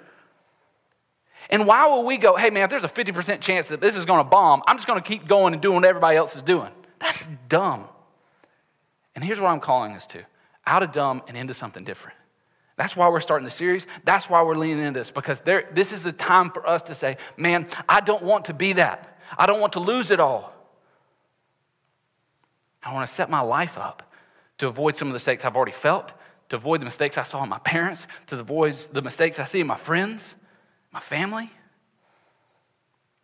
And 1.49 1.67
why 1.67 1.87
will 1.87 2.05
we 2.05 2.19
go, 2.19 2.37
hey 2.37 2.51
man, 2.51 2.65
if 2.65 2.71
there's 2.71 2.85
a 2.85 2.89
50% 2.89 3.41
chance 3.41 3.69
that 3.69 3.81
this 3.81 3.97
is 3.97 4.05
going 4.05 4.21
to 4.21 4.25
bomb, 4.25 4.63
I'm 4.67 4.77
just 4.77 4.87
going 4.87 5.03
to 5.03 5.09
keep 5.09 5.27
going 5.27 5.55
and 5.55 5.63
doing 5.63 5.77
what 5.77 5.87
everybody 5.87 6.17
else 6.17 6.37
is 6.37 6.43
doing? 6.43 6.71
That's 6.99 7.27
dumb. 7.49 7.87
And 9.17 9.25
here's 9.25 9.41
what 9.41 9.49
I'm 9.49 9.61
calling 9.61 9.93
us 9.97 10.07
to 10.09 10.23
out 10.67 10.83
of 10.83 10.93
dumb 10.93 11.23
and 11.27 11.37
into 11.37 11.55
something 11.55 11.83
different. 11.85 12.17
That's 12.77 12.95
why 12.95 13.09
we're 13.09 13.21
starting 13.21 13.47
the 13.47 13.51
series. 13.51 13.87
That's 14.05 14.29
why 14.29 14.43
we're 14.43 14.57
leaning 14.57 14.85
into 14.85 15.01
this, 15.01 15.11
because 15.11 15.41
there, 15.41 15.69
this 15.73 15.93
is 15.93 16.03
the 16.03 16.13
time 16.13 16.51
for 16.51 16.67
us 16.69 16.83
to 16.83 16.95
say, 16.95 17.17
man, 17.37 17.67
I 17.89 18.01
don't 18.01 18.23
want 18.23 18.45
to 18.47 18.55
be 18.55 18.75
that. 18.75 19.19
I 19.39 19.47
don't 19.47 19.61
want 19.61 19.73
to 19.73 19.81
lose 19.81 20.11
it 20.11 20.21
all. 20.21 20.53
I 22.83 22.93
want 22.93 23.09
to 23.09 23.15
set 23.15 23.31
my 23.31 23.41
life 23.41 23.79
up 23.79 24.13
to 24.59 24.69
avoid 24.69 24.97
some 24.97 25.09
of 25.09 25.13
the 25.13 25.17
mistakes 25.17 25.45
I've 25.45 25.57
already 25.57 25.73
felt, 25.73 26.13
to 26.51 26.57
avoid 26.57 26.81
the 26.81 26.85
mistakes 26.85 27.17
I 27.17 27.23
saw 27.23 27.43
in 27.43 27.49
my 27.49 27.59
parents, 27.59 28.07
to 28.29 28.39
avoid 28.39 28.75
the 28.93 29.03
mistakes 29.03 29.39
I 29.39 29.45
see 29.45 29.61
in 29.61 29.67
my 29.67 29.77
friends, 29.77 30.35
my 30.93 31.01
family. 31.01 31.51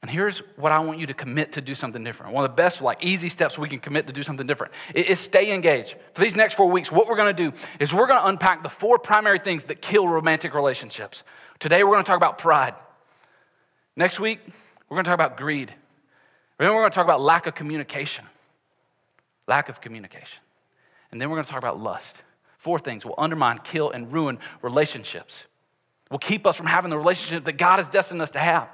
And 0.03 0.11
here's 0.11 0.39
what 0.57 0.73
I 0.73 0.81
want 0.81 0.99
you 0.99 1.07
to 1.07 1.15
commit 1.15 1.53
to 1.53 1.61
do 1.61 1.77
something 1.77 2.03
different. 2.03 2.33
One 2.33 2.45
of 2.45 2.51
the 2.51 2.57
best, 2.57 2.83
like 2.83 3.05
easy 3.05 3.29
steps 3.29 3.57
we 3.57 3.69
can 3.69 3.79
commit 3.79 4.09
to 4.09 4.13
do 4.13 4.25
something 4.25 4.47
different 4.47 4.73
is 4.95 5.21
stay 5.21 5.53
engaged. 5.53 5.95
For 6.15 6.23
these 6.23 6.35
next 6.35 6.55
four 6.55 6.69
weeks, 6.69 6.91
what 6.91 7.07
we're 7.07 7.17
to 7.17 7.51
do 7.51 7.57
is 7.79 7.95
we're 7.95 8.09
to 8.09 8.27
unpack 8.27 8.65
the 8.65 8.69
four 8.69 8.99
primary 8.99 9.39
things 9.39 9.65
that 9.65 9.81
kill 9.81 10.09
romantic 10.09 10.55
relationships. 10.55 11.23
Today, 11.61 11.85
we're 11.85 11.97
to 11.97 12.03
talk 12.03 12.17
about 12.17 12.39
pride. 12.39 12.75
Next 13.95 14.19
week, 14.19 14.41
we're 14.89 14.97
to 14.97 15.05
talk 15.05 15.15
about 15.15 15.37
greed. 15.37 15.73
Then 16.59 16.75
we're 16.75 16.85
to 16.85 16.91
talk 16.91 17.05
about 17.05 17.21
lack 17.21 17.47
of 17.47 17.55
communication. 17.55 18.25
Lack 19.47 19.69
of 19.69 19.81
communication. 19.81 20.41
And 21.13 21.21
then 21.21 21.31
we're 21.31 21.41
to 21.41 21.49
talk 21.49 21.59
about 21.59 21.81
lust. 21.81 22.17
Four 22.59 22.81
things 22.81 23.05
will 23.05 23.15
undermine, 23.19 23.61
kill, 23.63 23.91
and 23.91 24.13
ruin 24.13 24.41
relationships. 24.63 25.45
Will 26.11 26.19
keep 26.19 26.45
us 26.45 26.57
from 26.57 26.67
having 26.67 26.91
the 26.91 26.99
relationship 26.99 27.45
that 27.45 27.53
God 27.53 27.79
has 27.79 27.89
destined 27.89 28.21
us 28.21 28.33
to 28.33 28.41
have. 28.41 28.69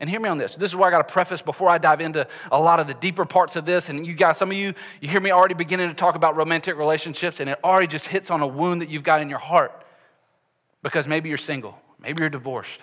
And 0.00 0.08
hear 0.08 0.18
me 0.18 0.30
on 0.30 0.38
this. 0.38 0.54
This 0.54 0.70
is 0.70 0.76
why 0.76 0.88
I 0.88 0.90
got 0.90 1.06
to 1.06 1.12
preface 1.12 1.42
before 1.42 1.68
I 1.68 1.76
dive 1.76 2.00
into 2.00 2.26
a 2.50 2.58
lot 2.58 2.80
of 2.80 2.86
the 2.86 2.94
deeper 2.94 3.26
parts 3.26 3.54
of 3.54 3.66
this. 3.66 3.90
And 3.90 4.06
you 4.06 4.14
guys, 4.14 4.38
some 4.38 4.50
of 4.50 4.56
you, 4.56 4.72
you 5.02 5.08
hear 5.08 5.20
me 5.20 5.30
already 5.30 5.54
beginning 5.54 5.88
to 5.88 5.94
talk 5.94 6.14
about 6.14 6.36
romantic 6.36 6.76
relationships, 6.76 7.38
and 7.38 7.50
it 7.50 7.58
already 7.62 7.86
just 7.86 8.06
hits 8.06 8.30
on 8.30 8.40
a 8.40 8.46
wound 8.46 8.80
that 8.80 8.88
you've 8.88 9.02
got 9.02 9.20
in 9.20 9.28
your 9.28 9.38
heart 9.38 9.84
because 10.82 11.06
maybe 11.06 11.28
you're 11.28 11.38
single, 11.38 11.78
maybe 12.00 12.22
you're 12.22 12.30
divorced. 12.30 12.80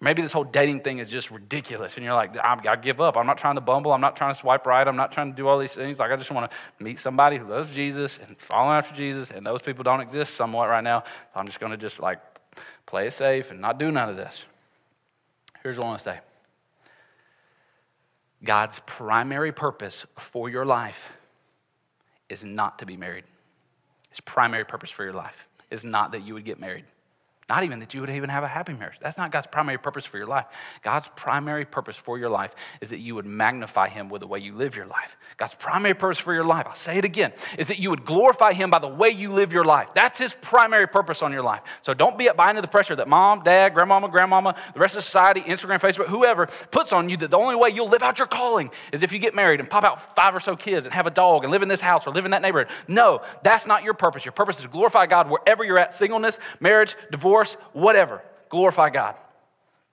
Maybe 0.00 0.20
this 0.20 0.32
whole 0.32 0.44
dating 0.44 0.80
thing 0.80 0.98
is 0.98 1.08
just 1.08 1.30
ridiculous, 1.30 1.94
and 1.94 2.04
you're 2.04 2.12
like, 2.12 2.36
I 2.36 2.76
give 2.76 3.00
up. 3.00 3.16
I'm 3.16 3.26
not 3.26 3.38
trying 3.38 3.54
to 3.54 3.62
bumble. 3.62 3.90
I'm 3.90 4.02
not 4.02 4.16
trying 4.16 4.34
to 4.34 4.38
swipe 4.38 4.66
right. 4.66 4.86
I'm 4.86 4.96
not 4.96 5.12
trying 5.12 5.30
to 5.30 5.36
do 5.36 5.48
all 5.48 5.58
these 5.58 5.72
things. 5.72 5.98
Like, 5.98 6.10
I 6.10 6.16
just 6.16 6.30
want 6.30 6.50
to 6.50 6.84
meet 6.84 6.98
somebody 6.98 7.38
who 7.38 7.48
loves 7.48 7.74
Jesus 7.74 8.18
and 8.26 8.36
follow 8.38 8.72
after 8.72 8.94
Jesus, 8.94 9.30
and 9.30 9.46
those 9.46 9.62
people 9.62 9.82
don't 9.82 10.02
exist 10.02 10.34
somewhat 10.34 10.68
right 10.68 10.84
now. 10.84 11.04
I'm 11.34 11.46
just 11.46 11.58
going 11.58 11.72
to 11.72 11.78
just 11.78 12.00
like 12.00 12.18
play 12.84 13.06
it 13.06 13.14
safe 13.14 13.50
and 13.50 13.62
not 13.62 13.78
do 13.78 13.90
none 13.90 14.10
of 14.10 14.16
this. 14.16 14.42
Here's 15.62 15.78
what 15.78 15.86
I 15.86 15.88
want 15.88 16.00
to 16.00 16.04
say 16.04 16.20
God's 18.44 18.80
primary 18.86 19.52
purpose 19.52 20.06
for 20.18 20.48
your 20.48 20.64
life 20.64 21.12
is 22.28 22.44
not 22.44 22.78
to 22.80 22.86
be 22.86 22.96
married. 22.96 23.24
His 24.10 24.20
primary 24.20 24.64
purpose 24.64 24.90
for 24.90 25.04
your 25.04 25.12
life 25.12 25.48
is 25.70 25.84
not 25.84 26.12
that 26.12 26.22
you 26.22 26.34
would 26.34 26.44
get 26.44 26.60
married. 26.60 26.84
Not 27.48 27.62
even 27.64 27.78
that 27.80 27.92
you 27.92 28.00
would 28.00 28.08
even 28.08 28.30
have 28.30 28.42
a 28.42 28.48
happy 28.48 28.72
marriage. 28.72 28.96
That's 29.00 29.18
not 29.18 29.30
God's 29.30 29.46
primary 29.46 29.76
purpose 29.76 30.06
for 30.06 30.16
your 30.16 30.26
life. 30.26 30.46
God's 30.82 31.08
primary 31.14 31.66
purpose 31.66 31.96
for 31.96 32.18
your 32.18 32.30
life 32.30 32.54
is 32.80 32.88
that 32.90 33.00
you 33.00 33.14
would 33.14 33.26
magnify 33.26 33.88
Him 33.88 34.08
with 34.08 34.20
the 34.20 34.26
way 34.26 34.38
you 34.38 34.54
live 34.54 34.74
your 34.74 34.86
life. 34.86 35.16
God's 35.36 35.54
primary 35.54 35.94
purpose 35.94 36.18
for 36.18 36.32
your 36.32 36.44
life, 36.44 36.66
I'll 36.66 36.74
say 36.74 36.96
it 36.96 37.04
again, 37.04 37.32
is 37.58 37.68
that 37.68 37.78
you 37.78 37.90
would 37.90 38.06
glorify 38.06 38.54
Him 38.54 38.70
by 38.70 38.78
the 38.78 38.88
way 38.88 39.10
you 39.10 39.30
live 39.30 39.52
your 39.52 39.64
life. 39.64 39.88
That's 39.94 40.16
His 40.16 40.32
primary 40.40 40.86
purpose 40.86 41.20
on 41.20 41.32
your 41.32 41.42
life. 41.42 41.60
So 41.82 41.92
don't 41.92 42.16
be 42.16 42.30
buying 42.34 42.50
into 42.50 42.62
the 42.62 42.68
pressure 42.68 42.96
that 42.96 43.08
mom, 43.08 43.42
dad, 43.42 43.74
grandmama, 43.74 44.08
grandmama, 44.08 44.54
the 44.72 44.80
rest 44.80 44.96
of 44.96 45.04
society, 45.04 45.42
Instagram, 45.42 45.80
Facebook, 45.80 46.06
whoever 46.06 46.48
puts 46.70 46.92
on 46.92 47.10
you 47.10 47.18
that 47.18 47.30
the 47.30 47.36
only 47.36 47.56
way 47.56 47.68
you'll 47.68 47.90
live 47.90 48.02
out 48.02 48.18
your 48.18 48.26
calling 48.26 48.70
is 48.90 49.02
if 49.02 49.12
you 49.12 49.18
get 49.18 49.34
married 49.34 49.60
and 49.60 49.68
pop 49.68 49.84
out 49.84 50.16
five 50.16 50.34
or 50.34 50.40
so 50.40 50.56
kids 50.56 50.86
and 50.86 50.94
have 50.94 51.06
a 51.06 51.10
dog 51.10 51.44
and 51.44 51.50
live 51.50 51.62
in 51.62 51.68
this 51.68 51.80
house 51.80 52.06
or 52.06 52.14
live 52.14 52.24
in 52.24 52.30
that 52.30 52.40
neighborhood. 52.40 52.68
No, 52.88 53.20
that's 53.42 53.66
not 53.66 53.82
your 53.82 53.94
purpose. 53.94 54.24
Your 54.24 54.32
purpose 54.32 54.56
is 54.56 54.62
to 54.62 54.68
glorify 54.68 55.04
God 55.04 55.28
wherever 55.28 55.62
you're 55.62 55.78
at 55.78 55.92
singleness, 55.92 56.38
marriage, 56.58 56.96
divorce 57.10 57.34
divorce, 57.44 57.70
whatever. 57.72 58.22
Glorify 58.48 58.90
God. 58.90 59.16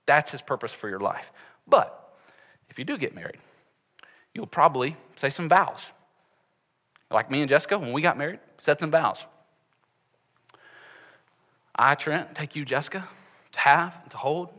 That's 0.06 0.32
his 0.32 0.42
purpose 0.42 0.72
for 0.72 0.90
your 0.90 1.00
life. 1.00 1.32
But 1.68 2.16
if 2.70 2.80
you 2.80 2.86
do 2.86 2.98
get 2.98 3.16
married, 3.16 3.38
you'll 4.34 4.48
probably 4.48 4.96
say 5.16 5.30
some 5.30 5.50
vows. 5.50 5.82
Like 7.10 7.30
me 7.30 7.42
and 7.42 7.50
Jessica, 7.50 7.78
when 7.78 7.94
we 7.94 8.02
got 8.02 8.18
married, 8.18 8.40
said 8.58 8.80
some 8.80 8.92
vows. 8.92 9.26
I, 11.76 11.96
Trent, 11.96 12.36
take 12.36 12.56
you, 12.56 12.66
Jessica, 12.66 13.08
to 13.52 13.60
have, 13.60 13.94
and 14.04 14.12
to 14.12 14.18
hold. 14.18 14.50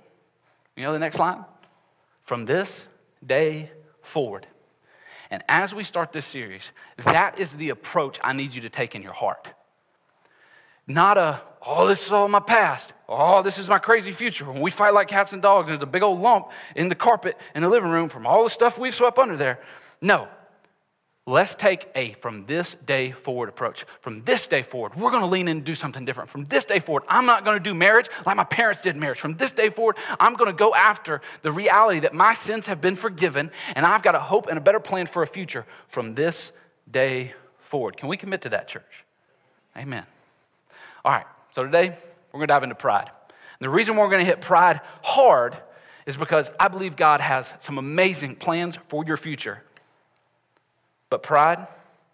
You 0.76 0.84
know 0.84 0.92
the 0.92 0.98
next 0.98 1.18
line? 1.18 1.44
From 2.24 2.46
this 2.46 2.86
day 3.24 3.70
forward. 4.02 4.46
And 5.30 5.42
as 5.48 5.74
we 5.74 5.84
start 5.84 6.12
this 6.12 6.26
series, 6.26 6.72
that 7.04 7.38
is 7.38 7.52
the 7.54 7.70
approach 7.70 8.18
I 8.22 8.32
need 8.32 8.52
you 8.52 8.62
to 8.62 8.68
take 8.68 8.94
in 8.94 9.02
your 9.02 9.12
heart. 9.12 9.48
Not 10.86 11.16
a, 11.16 11.40
oh, 11.66 11.86
this 11.86 12.06
is 12.06 12.12
all 12.12 12.28
my 12.28 12.40
past. 12.40 12.92
Oh, 13.08 13.42
this 13.42 13.58
is 13.58 13.68
my 13.68 13.78
crazy 13.78 14.12
future. 14.12 14.44
When 14.44 14.60
we 14.60 14.70
fight 14.70 14.94
like 14.94 15.08
cats 15.08 15.32
and 15.32 15.42
dogs, 15.42 15.68
and 15.68 15.76
there's 15.78 15.82
a 15.82 15.90
big 15.90 16.02
old 16.02 16.20
lump 16.20 16.50
in 16.74 16.88
the 16.88 16.94
carpet 16.94 17.36
in 17.54 17.62
the 17.62 17.68
living 17.68 17.90
room 17.90 18.08
from 18.08 18.26
all 18.26 18.44
the 18.44 18.50
stuff 18.50 18.78
we've 18.78 18.94
swept 18.94 19.18
under 19.18 19.36
there. 19.36 19.60
No, 20.00 20.28
Let's 21.24 21.54
take 21.54 21.88
a 21.94 22.14
from 22.14 22.46
this 22.46 22.74
day 22.84 23.12
forward 23.12 23.48
approach. 23.48 23.84
From 24.00 24.24
this 24.24 24.48
day 24.48 24.62
forward, 24.64 24.96
we're 24.96 25.12
going 25.12 25.22
to 25.22 25.28
lean 25.28 25.46
in 25.46 25.58
and 25.58 25.64
do 25.64 25.76
something 25.76 26.04
different. 26.04 26.30
From 26.30 26.44
this 26.46 26.64
day 26.64 26.80
forward, 26.80 27.04
I'm 27.06 27.26
not 27.26 27.44
going 27.44 27.56
to 27.56 27.62
do 27.62 27.74
marriage 27.74 28.08
like 28.26 28.36
my 28.36 28.42
parents 28.42 28.80
did 28.80 28.96
marriage. 28.96 29.20
From 29.20 29.36
this 29.36 29.52
day 29.52 29.70
forward, 29.70 29.98
I'm 30.18 30.34
going 30.34 30.50
to 30.50 30.56
go 30.56 30.74
after 30.74 31.20
the 31.42 31.52
reality 31.52 32.00
that 32.00 32.12
my 32.12 32.34
sins 32.34 32.66
have 32.66 32.80
been 32.80 32.96
forgiven 32.96 33.52
and 33.76 33.86
I've 33.86 34.02
got 34.02 34.16
a 34.16 34.18
hope 34.18 34.48
and 34.48 34.58
a 34.58 34.60
better 34.60 34.80
plan 34.80 35.06
for 35.06 35.22
a 35.22 35.26
future 35.28 35.64
from 35.86 36.16
this 36.16 36.50
day 36.90 37.34
forward. 37.60 37.96
Can 37.96 38.08
we 38.08 38.16
commit 38.16 38.42
to 38.42 38.48
that, 38.48 38.66
church? 38.66 39.04
Amen. 39.76 40.04
All 41.04 41.12
right, 41.12 41.26
so 41.52 41.64
today 41.64 41.96
we're 42.32 42.38
going 42.38 42.48
to 42.48 42.52
dive 42.52 42.62
into 42.62 42.74
pride. 42.74 43.08
And 43.28 43.66
the 43.66 43.70
reason 43.70 43.94
we're 43.94 44.08
going 44.08 44.20
to 44.20 44.26
hit 44.26 44.40
pride 44.40 44.80
hard 45.02 45.56
is 46.06 46.16
because 46.16 46.50
I 46.58 46.68
believe 46.68 46.96
God 46.96 47.20
has 47.20 47.52
some 47.60 47.78
amazing 47.78 48.36
plans 48.36 48.76
for 48.88 49.04
your 49.04 49.16
future. 49.16 49.62
But 51.10 51.22
pride 51.22 51.66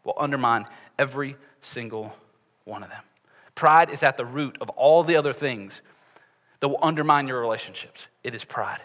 will 0.04 0.16
undermine 0.18 0.66
every 0.98 1.36
single 1.62 2.14
one 2.64 2.82
of 2.82 2.90
them. 2.90 3.02
Pride 3.54 3.90
is 3.90 4.02
at 4.02 4.16
the 4.16 4.26
root 4.26 4.58
of 4.60 4.68
all 4.70 5.04
the 5.04 5.16
other 5.16 5.32
things 5.32 5.80
that 6.60 6.68
will 6.68 6.80
undermine 6.82 7.28
your 7.28 7.40
relationships. 7.40 8.08
It 8.24 8.34
is 8.34 8.44
pride. 8.44 8.80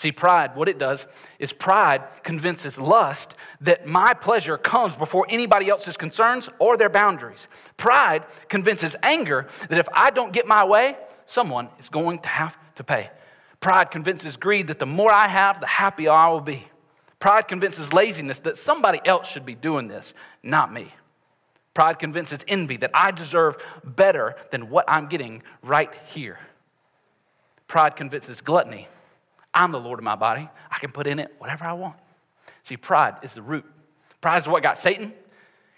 See, 0.00 0.12
pride, 0.12 0.56
what 0.56 0.70
it 0.70 0.78
does 0.78 1.04
is 1.38 1.52
pride 1.52 2.02
convinces 2.22 2.78
lust 2.78 3.34
that 3.60 3.86
my 3.86 4.14
pleasure 4.14 4.56
comes 4.56 4.96
before 4.96 5.26
anybody 5.28 5.68
else's 5.68 5.98
concerns 5.98 6.48
or 6.58 6.78
their 6.78 6.88
boundaries. 6.88 7.46
Pride 7.76 8.24
convinces 8.48 8.96
anger 9.02 9.46
that 9.68 9.76
if 9.76 9.86
I 9.92 10.08
don't 10.08 10.32
get 10.32 10.46
my 10.46 10.64
way, 10.64 10.96
someone 11.26 11.68
is 11.78 11.90
going 11.90 12.20
to 12.20 12.28
have 12.30 12.56
to 12.76 12.82
pay. 12.82 13.10
Pride 13.60 13.90
convinces 13.90 14.38
greed 14.38 14.68
that 14.68 14.78
the 14.78 14.86
more 14.86 15.12
I 15.12 15.28
have, 15.28 15.60
the 15.60 15.66
happier 15.66 16.12
I 16.12 16.30
will 16.30 16.40
be. 16.40 16.66
Pride 17.18 17.46
convinces 17.46 17.92
laziness 17.92 18.40
that 18.40 18.56
somebody 18.56 19.02
else 19.04 19.28
should 19.28 19.44
be 19.44 19.54
doing 19.54 19.86
this, 19.86 20.14
not 20.42 20.72
me. 20.72 20.94
Pride 21.74 21.98
convinces 21.98 22.42
envy 22.48 22.78
that 22.78 22.92
I 22.94 23.10
deserve 23.10 23.58
better 23.84 24.36
than 24.50 24.70
what 24.70 24.86
I'm 24.88 25.10
getting 25.10 25.42
right 25.62 25.94
here. 26.14 26.38
Pride 27.68 27.96
convinces 27.96 28.40
gluttony. 28.40 28.88
I'm 29.52 29.72
the 29.72 29.80
Lord 29.80 29.98
of 29.98 30.04
my 30.04 30.16
body. 30.16 30.48
I 30.70 30.78
can 30.78 30.92
put 30.92 31.06
in 31.06 31.18
it 31.18 31.34
whatever 31.38 31.64
I 31.64 31.72
want. 31.72 31.96
See, 32.62 32.76
pride 32.76 33.16
is 33.22 33.34
the 33.34 33.42
root. 33.42 33.64
Pride 34.20 34.42
is 34.42 34.48
what 34.48 34.62
got 34.62 34.78
Satan 34.78 35.12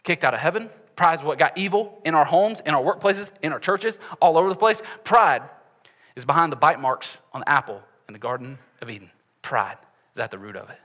kicked 0.03 0.25
out 0.25 0.35
of 0.35 0.41
heaven. 0.41 0.69
Pride 0.97 1.21
is 1.21 1.25
what 1.25 1.39
got 1.39 1.57
evil 1.57 2.01
in 2.05 2.15
our 2.15 2.25
homes, 2.25 2.61
in 2.67 2.75
our 2.75 2.83
workplaces, 2.83 3.31
in 3.43 3.53
our 3.53 3.61
churches, 3.61 3.97
all 4.21 4.37
over 4.37 4.49
the 4.49 4.55
place. 4.55 4.83
Pride 5.05 5.43
is 6.17 6.25
behind 6.25 6.53
the 6.53 6.57
bite 6.57 6.81
marks 6.81 7.17
on 7.33 7.41
the 7.41 7.49
apple 7.49 7.81
in 8.09 8.13
the 8.13 8.19
Garden 8.19 8.59
of 8.81 8.91
Eden. 8.91 9.11
Pride 9.41 9.79
is 10.15 10.21
at 10.21 10.31
the 10.31 10.39
root 10.39 10.57
of 10.57 10.69
it. 10.71 10.79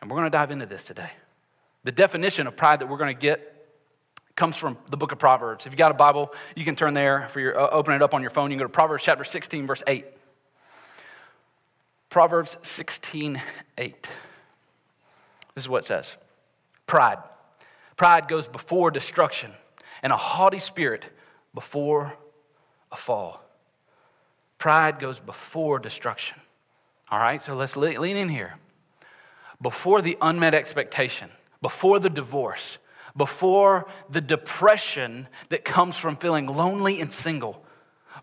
And 0.00 0.10
we're 0.10 0.16
going 0.16 0.26
to 0.26 0.30
dive 0.30 0.50
into 0.50 0.66
this 0.66 0.84
today. 0.84 1.10
The 1.84 1.92
definition 1.92 2.46
of 2.46 2.56
pride 2.56 2.80
that 2.80 2.88
we're 2.88 2.98
going 2.98 3.14
to 3.14 3.20
get 3.20 3.56
comes 4.36 4.56
from 4.56 4.76
the 4.90 4.96
book 4.96 5.12
of 5.12 5.18
Proverbs. 5.18 5.66
If 5.66 5.72
you 5.72 5.78
got 5.78 5.90
a 5.90 5.94
Bible, 5.94 6.32
you 6.54 6.64
can 6.64 6.76
turn 6.76 6.94
there 6.94 7.28
for 7.32 7.40
your 7.40 7.58
uh, 7.58 7.68
open 7.70 7.94
it 7.94 8.02
up 8.02 8.14
on 8.14 8.22
your 8.22 8.30
phone. 8.30 8.50
You 8.50 8.56
can 8.56 8.64
go 8.64 8.64
to 8.64 8.72
Proverbs 8.72 9.02
chapter 9.02 9.24
16 9.24 9.66
verse 9.66 9.82
8. 9.86 10.06
Proverbs 12.10 12.56
16 12.62 13.40
8. 13.78 14.08
This 15.54 15.64
is 15.64 15.68
what 15.68 15.84
it 15.84 15.86
says. 15.86 16.16
Pride. 16.86 17.18
Pride 17.96 18.28
goes 18.28 18.48
before 18.48 18.90
destruction, 18.90 19.52
and 20.02 20.12
a 20.12 20.16
haughty 20.16 20.58
spirit 20.58 21.04
before 21.54 22.12
a 22.90 22.96
fall. 22.96 23.42
Pride 24.58 24.98
goes 24.98 25.20
before 25.20 25.78
destruction. 25.78 26.36
All 27.10 27.18
right, 27.18 27.40
so 27.40 27.54
let's 27.54 27.76
lean 27.76 28.16
in 28.16 28.28
here 28.28 28.54
before 29.62 30.02
the 30.02 30.16
unmet 30.20 30.54
expectation, 30.54 31.30
before 31.62 31.98
the 31.98 32.10
divorce, 32.10 32.78
before 33.16 33.86
the 34.08 34.20
depression 34.20 35.28
that 35.50 35.64
comes 35.64 35.96
from 35.96 36.16
feeling 36.16 36.46
lonely 36.46 37.00
and 37.00 37.12
single, 37.12 37.62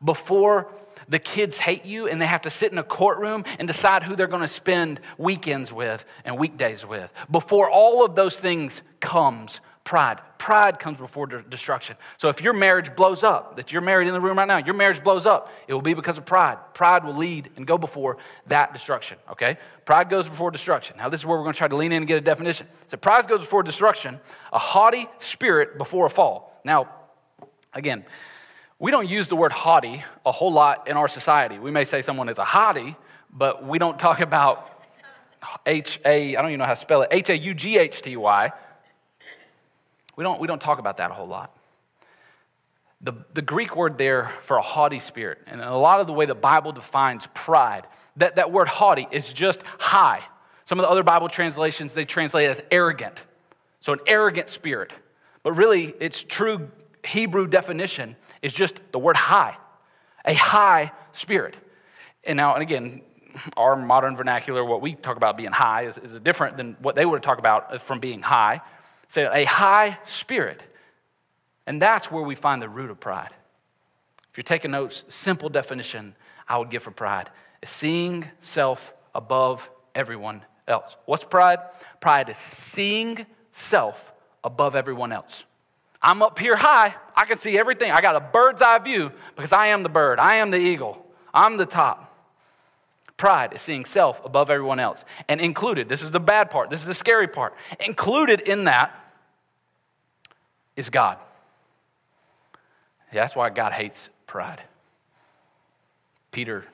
before 0.04 0.72
the 1.08 1.20
kids 1.20 1.58
hate 1.58 1.86
you 1.86 2.08
and 2.08 2.22
they 2.22 2.26
have 2.26 2.42
to 2.44 2.50
sit 2.50 2.72
in 2.72 2.78
a 2.78 2.84
courtroom 2.84 3.46
and 3.60 3.68
decide 3.68 4.04
who 4.04 4.16
they're 4.16 4.28
going 4.28 4.42
to 4.42 4.48
spend 4.48 5.00
weekends 5.18 5.72
with 5.72 6.06
and 6.26 6.38
weekdays 6.38 6.86
with. 6.86 7.12
Before 7.32 7.70
all 7.70 8.04
of 8.04 8.16
those 8.16 8.38
things 8.38 8.82
comes 9.00 9.62
pride. 9.88 10.20
Pride 10.38 10.80
comes 10.80 10.98
before 10.98 11.28
destruction. 11.28 11.96
So 12.18 12.28
if 12.28 12.42
your 12.42 12.52
marriage 12.52 12.94
blows 12.94 13.24
up, 13.24 13.56
that 13.56 13.72
you're 13.72 13.82
married 13.82 14.10
in 14.10 14.14
the 14.14 14.20
room 14.20 14.38
right 14.38 14.48
now, 14.48 14.58
your 14.58 14.74
marriage 14.74 15.02
blows 15.02 15.26
up, 15.26 15.50
it 15.66 15.74
will 15.74 15.82
be 15.82 15.94
because 15.94 16.18
of 16.18 16.26
pride. 16.26 16.58
Pride 16.74 17.06
will 17.06 17.16
lead 17.16 17.50
and 17.56 17.66
go 17.66 17.78
before 17.78 18.18
that 18.48 18.74
destruction, 18.74 19.18
okay? 19.32 19.58
Pride 19.86 20.10
goes 20.10 20.28
before 20.28 20.52
destruction. 20.52 20.98
Now, 20.98 21.08
this 21.08 21.22
is 21.22 21.26
where 21.26 21.38
we're 21.38 21.46
going 21.46 21.54
to 21.54 21.58
try 21.58 21.70
to 21.70 21.76
lean 21.78 21.94
in 21.94 22.00
and 22.00 22.08
get 22.08 22.18
a 22.18 22.22
definition. 22.22 22.68
So, 22.88 22.98
pride 22.98 23.30
goes 23.30 23.40
before 23.40 23.64
destruction, 23.64 24.20
a 24.52 24.60
haughty 24.60 25.08
spirit 25.20 25.78
before 25.78 26.06
a 26.06 26.10
fall. 26.10 26.60
Now, 26.66 26.90
again, 27.74 28.06
we 28.80 28.92
don't 28.92 29.08
use 29.08 29.28
the 29.28 29.36
word 29.36 29.52
haughty 29.52 30.04
a 30.26 30.32
whole 30.32 30.52
lot 30.52 30.88
in 30.88 30.98
our 30.98 31.08
society. 31.08 31.60
We 31.60 31.72
may 31.72 31.86
say 31.86 32.02
someone 32.02 32.30
is 32.30 32.38
a 32.38 32.46
haughty, 32.46 32.96
but 33.32 33.66
we 33.66 33.80
don't 33.80 34.00
talk 34.08 34.22
about 34.22 34.74
H 35.66 36.00
A, 36.06 36.36
I 36.36 36.42
don't 36.42 36.52
even 36.52 36.60
know 36.60 36.66
how 36.66 36.74
to 36.74 36.80
spell 36.80 37.04
it, 37.04 37.10
H 37.12 37.30
A 37.30 37.38
U 37.38 37.54
G 37.54 37.78
H 37.78 38.02
T 38.02 38.18
Y 38.18 38.52
we 40.18 40.24
don't, 40.24 40.42
we 40.42 40.48
don't 40.48 40.60
talk 40.60 40.80
about 40.80 40.98
that 40.98 41.12
a 41.12 41.14
whole 41.14 41.28
lot. 41.28 41.56
The, 43.02 43.14
the 43.36 43.44
Greek 43.44 43.76
word 43.76 43.98
there 43.98 44.34
for 44.46 44.58
a 44.58 44.62
haughty 44.62 45.00
spirit, 45.00 45.38
and 45.46 45.62
a 45.62 45.76
lot 45.76 46.02
of 46.02 46.08
the 46.08 46.14
way 46.14 46.26
the 46.26 46.36
Bible 46.36 46.72
defines 46.72 47.28
pride, 47.36 47.86
that, 48.18 48.36
that 48.36 48.52
word 48.52 48.68
haughty 48.68 49.08
is 49.12 49.32
just 49.32 49.62
high. 49.78 50.24
Some 50.66 50.80
of 50.80 50.84
the 50.84 50.90
other 50.90 51.04
Bible 51.04 51.30
translations, 51.30 51.94
they 51.94 52.04
translate 52.04 52.48
it 52.48 52.52
as 52.52 52.62
arrogant. 52.72 53.22
So 53.80 53.94
an 53.94 54.00
arrogant 54.08 54.50
spirit. 54.50 54.92
But 55.44 55.54
really, 55.54 55.94
its 56.00 56.24
true 56.24 56.70
Hebrew 57.06 57.46
definition 57.46 58.16
is 58.42 58.54
just 58.54 58.80
the 58.92 59.00
word 59.00 59.18
high, 59.18 59.58
a 60.26 60.34
high 60.34 60.92
spirit. 61.12 61.56
And 62.24 62.38
now, 62.38 62.54
and 62.54 62.62
again, 62.62 63.02
our 63.56 63.76
modern 63.76 64.16
vernacular, 64.16 64.64
what 64.64 64.82
we 64.82 64.96
talk 64.96 65.18
about 65.18 65.38
being 65.38 65.52
high, 65.52 65.86
is, 65.86 65.98
is 65.98 66.20
different 66.22 66.58
than 66.58 66.76
what 66.82 66.96
they 66.96 67.06
would 67.06 67.24
talk 67.24 67.40
about 67.40 67.82
from 67.84 68.00
being 68.00 68.22
high. 68.22 68.62
Say, 69.10 69.28
a 69.32 69.46
high 69.46 69.98
spirit. 70.06 70.62
And 71.66 71.82
that's 71.82 72.12
where 72.12 72.24
we 72.24 72.36
find 72.36 72.62
the 72.62 72.70
root 72.70 72.90
of 72.90 73.00
pride. 73.00 73.34
If 74.32 74.38
you're 74.38 74.44
taking 74.44 74.72
notes, 74.72 75.04
simple 75.08 75.50
definition 75.50 76.16
I 76.48 76.58
would 76.58 76.70
give 76.70 76.84
for 76.84 76.92
pride 76.92 77.30
is 77.62 77.70
seeing 77.70 78.26
self 78.42 78.94
above 79.16 79.70
everyone 79.96 80.44
else. 80.68 80.96
What's 81.06 81.24
pride? 81.24 81.60
Pride 82.00 82.30
is 82.30 82.38
seeing 82.38 83.26
self 83.52 84.14
above 84.44 84.76
everyone 84.76 85.12
else. 85.12 85.44
I'm 86.02 86.22
up 86.22 86.38
here 86.40 86.56
high. 86.56 86.96
I 87.16 87.26
can 87.26 87.38
see 87.38 87.58
everything. 87.58 87.92
I 87.92 88.02
got 88.02 88.16
a 88.16 88.20
bird's 88.20 88.62
eye 88.62 88.78
view 88.80 89.12
because 89.36 89.52
I 89.52 89.68
am 89.68 89.84
the 89.84 89.90
bird. 89.90 90.20
I 90.20 90.36
am 90.36 90.52
the 90.52 90.58
eagle. 90.58 91.06
I'm 91.34 91.58
the 91.58 91.66
top. 91.66 92.16
Pride 93.18 93.54
is 93.54 93.62
seeing 93.62 93.84
self 93.86 94.24
above 94.24 94.52
everyone 94.52 94.80
else. 94.80 95.04
And 95.28 95.42
included, 95.42 95.90
this 95.90 96.04
is 96.04 96.12
the 96.12 96.20
bad 96.20 96.52
part, 96.52 96.70
this 96.70 96.82
is 96.82 96.86
the 96.86 96.94
scary 96.94 97.28
part. 97.28 97.56
Included 97.80 98.42
in 98.42 98.66
that 98.66 98.92
is 100.76 100.90
God. 100.90 101.18
Yeah, 103.12 103.22
That's 103.22 103.36
why 103.36 103.50
God 103.50 103.74
hates 103.74 104.10
pride. 104.28 104.62
Peter 106.32 106.66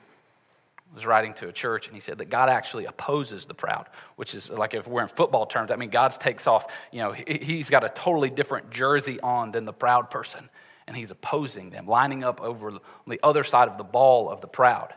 was 0.92 1.06
writing 1.06 1.34
to 1.34 1.48
a 1.48 1.52
church 1.52 1.86
and 1.86 1.94
he 1.94 2.00
said 2.00 2.18
that 2.18 2.26
God 2.26 2.48
actually 2.48 2.84
opposes 2.84 3.46
the 3.46 3.54
proud, 3.54 3.86
which 4.16 4.34
is 4.34 4.50
like 4.50 4.74
if 4.74 4.86
we're 4.86 5.02
in 5.02 5.08
football 5.08 5.46
terms, 5.46 5.70
I 5.70 5.76
mean, 5.76 5.90
God 5.90 6.10
takes 6.12 6.46
off, 6.46 6.66
you 6.92 7.00
know, 7.00 7.12
he's 7.12 7.70
got 7.70 7.84
a 7.84 7.88
totally 7.88 8.30
different 8.30 8.70
jersey 8.70 9.18
on 9.20 9.50
than 9.52 9.64
the 9.64 9.72
proud 9.72 10.10
person, 10.10 10.48
and 10.86 10.96
he's 10.96 11.10
opposing 11.10 11.70
them, 11.70 11.86
lining 11.86 12.22
up 12.22 12.40
over 12.40 12.70
on 12.70 12.80
the 13.06 13.20
other 13.22 13.44
side 13.44 13.68
of 13.68 13.78
the 13.78 13.84
ball 13.84 14.30
of 14.30 14.40
the 14.40 14.46
proud. 14.46 14.94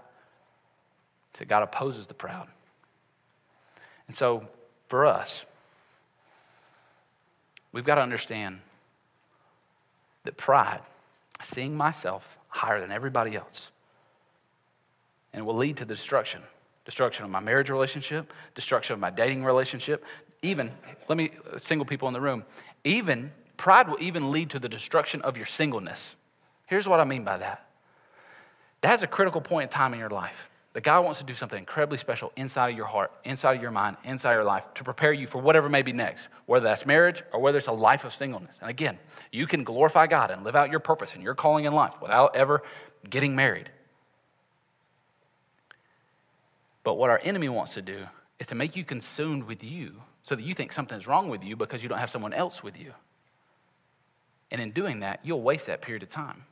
So 1.37 1.45
God 1.45 1.63
opposes 1.63 2.07
the 2.07 2.13
proud. 2.13 2.47
And 4.07 4.15
so 4.15 4.47
for 4.87 5.05
us, 5.05 5.43
we've 7.71 7.85
got 7.85 7.95
to 7.95 8.01
understand 8.01 8.59
that 10.23 10.37
pride, 10.37 10.81
seeing 11.43 11.75
myself 11.75 12.37
higher 12.49 12.79
than 12.79 12.91
everybody 12.91 13.35
else, 13.35 13.69
and 15.37 15.45
will 15.45 15.55
lead 15.55 15.77
to 15.77 15.85
the 15.85 15.93
destruction 15.93 16.41
destruction 16.87 17.25
of 17.25 17.29
my 17.29 17.41
marriage 17.41 17.69
relationship, 17.69 18.31
destruction 18.55 18.93
of 18.93 18.99
my 18.99 19.09
dating 19.09 19.43
relationship, 19.43 20.05
even, 20.41 20.71
let 21.09 21.17
me, 21.17 21.31
uh, 21.53 21.59
single 21.59 21.85
people 21.85 22.07
in 22.07 22.13
the 22.13 22.21
room, 22.21 22.45
even, 22.85 23.29
pride 23.57 23.89
will 23.89 23.97
even 23.99 24.31
lead 24.31 24.49
to 24.49 24.57
the 24.57 24.69
destruction 24.69 25.21
of 25.23 25.35
your 25.35 25.45
singleness. 25.45 26.15
Here's 26.65 26.87
what 26.87 27.01
I 27.01 27.03
mean 27.03 27.25
by 27.25 27.39
that 27.39 27.67
That's 28.79 29.03
a 29.03 29.07
critical 29.07 29.41
point 29.41 29.63
in 29.63 29.69
time 29.69 29.93
in 29.93 29.99
your 29.99 30.09
life. 30.09 30.49
That 30.71 30.83
God 30.83 31.03
wants 31.03 31.19
to 31.19 31.25
do 31.25 31.33
something 31.33 31.59
incredibly 31.59 31.97
special 31.97 32.31
inside 32.37 32.69
of 32.69 32.77
your 32.77 32.85
heart, 32.85 33.11
inside 33.25 33.57
of 33.57 33.61
your 33.61 33.71
mind, 33.71 33.97
inside 34.05 34.33
of 34.33 34.37
your 34.37 34.43
life 34.45 34.63
to 34.75 34.83
prepare 34.85 35.11
you 35.11 35.27
for 35.27 35.41
whatever 35.41 35.67
may 35.67 35.81
be 35.81 35.91
next, 35.91 36.29
whether 36.45 36.63
that's 36.63 36.85
marriage 36.85 37.21
or 37.33 37.41
whether 37.41 37.57
it's 37.57 37.67
a 37.67 37.71
life 37.71 38.05
of 38.05 38.13
singleness. 38.13 38.55
And 38.61 38.69
again, 38.69 38.97
you 39.31 39.45
can 39.45 39.65
glorify 39.65 40.07
God 40.07 40.31
and 40.31 40.45
live 40.45 40.55
out 40.55 40.69
your 40.69 40.79
purpose 40.79 41.11
and 41.15 41.23
your 41.23 41.35
calling 41.35 41.65
in 41.65 41.73
life 41.73 41.93
without 42.01 42.35
ever 42.35 42.63
getting 43.09 43.35
married. 43.35 43.71
But 46.87 46.93
what 46.93 47.09
our 47.09 47.19
enemy 47.21 47.49
wants 47.49 47.73
to 47.73 47.81
do 47.81 48.05
is 48.39 48.47
to 48.47 48.55
make 48.55 48.77
you 48.77 48.85
consumed 48.85 49.43
with 49.43 49.61
you 49.61 49.91
so 50.23 50.35
that 50.35 50.43
you 50.45 50.53
think 50.53 50.71
something's 50.71 51.05
wrong 51.05 51.27
with 51.27 51.43
you 51.43 51.57
because 51.57 51.83
you 51.83 51.89
don't 51.89 51.97
have 51.97 52.09
someone 52.09 52.31
else 52.31 52.63
with 52.63 52.79
you. 52.79 52.93
And 54.51 54.61
in 54.61 54.71
doing 54.71 55.01
that, 55.01 55.19
you'll 55.21 55.41
waste 55.41 55.65
that 55.65 55.81
period 55.81 56.01
of 56.03 56.07
time 56.07 56.45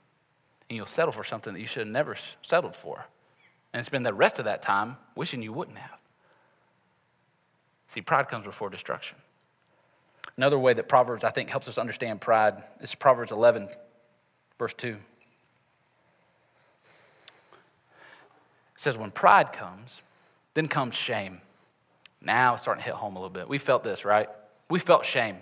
and 0.69 0.75
you'll 0.75 0.87
settle 0.87 1.13
for 1.13 1.23
something 1.23 1.53
that 1.53 1.61
you 1.61 1.67
should 1.67 1.83
have 1.83 1.87
never 1.87 2.17
settled 2.41 2.75
for 2.75 3.05
and 3.71 3.85
spend 3.85 4.05
the 4.05 4.13
rest 4.13 4.37
of 4.37 4.43
that 4.43 4.61
time 4.61 4.97
wishing 5.15 5.41
you 5.41 5.53
wouldn't 5.53 5.77
have. 5.77 5.99
See, 7.93 8.01
pride 8.01 8.27
comes 8.27 8.43
before 8.43 8.69
destruction. 8.69 9.15
Another 10.35 10.59
way 10.59 10.73
that 10.73 10.89
Proverbs, 10.89 11.23
I 11.23 11.31
think, 11.31 11.49
helps 11.49 11.69
us 11.69 11.77
understand 11.77 12.19
pride 12.19 12.61
is 12.81 12.93
Proverbs 12.93 13.31
11, 13.31 13.69
verse 14.59 14.73
2. 14.73 14.87
It 14.89 14.97
says, 18.75 18.97
When 18.97 19.11
pride 19.11 19.53
comes, 19.53 20.01
then 20.55 20.67
comes 20.67 20.95
shame. 20.95 21.39
Now 22.21 22.53
it's 22.53 22.63
starting 22.63 22.81
to 22.81 22.85
hit 22.85 22.95
home 22.95 23.15
a 23.15 23.19
little 23.19 23.29
bit. 23.29 23.47
We 23.47 23.59
felt 23.59 23.83
this, 23.83 24.03
right? 24.03 24.27
We 24.69 24.79
felt 24.79 25.05
shame 25.05 25.37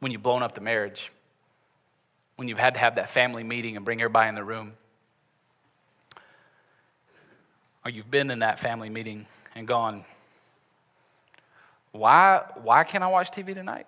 when 0.00 0.10
you've 0.10 0.22
blown 0.22 0.42
up 0.42 0.54
the 0.54 0.62
marriage, 0.62 1.12
when 2.36 2.48
you've 2.48 2.58
had 2.58 2.74
to 2.74 2.80
have 2.80 2.94
that 2.94 3.10
family 3.10 3.44
meeting 3.44 3.76
and 3.76 3.84
bring 3.84 4.00
everybody 4.00 4.30
in 4.30 4.34
the 4.34 4.44
room 4.44 4.72
or 7.88 7.90
you've 7.90 8.10
been 8.10 8.30
in 8.30 8.40
that 8.40 8.60
family 8.60 8.90
meeting 8.90 9.26
and 9.54 9.66
gone, 9.66 10.04
why, 11.92 12.42
why 12.62 12.84
can't 12.84 13.02
I 13.02 13.06
watch 13.06 13.30
TV 13.30 13.54
tonight? 13.54 13.86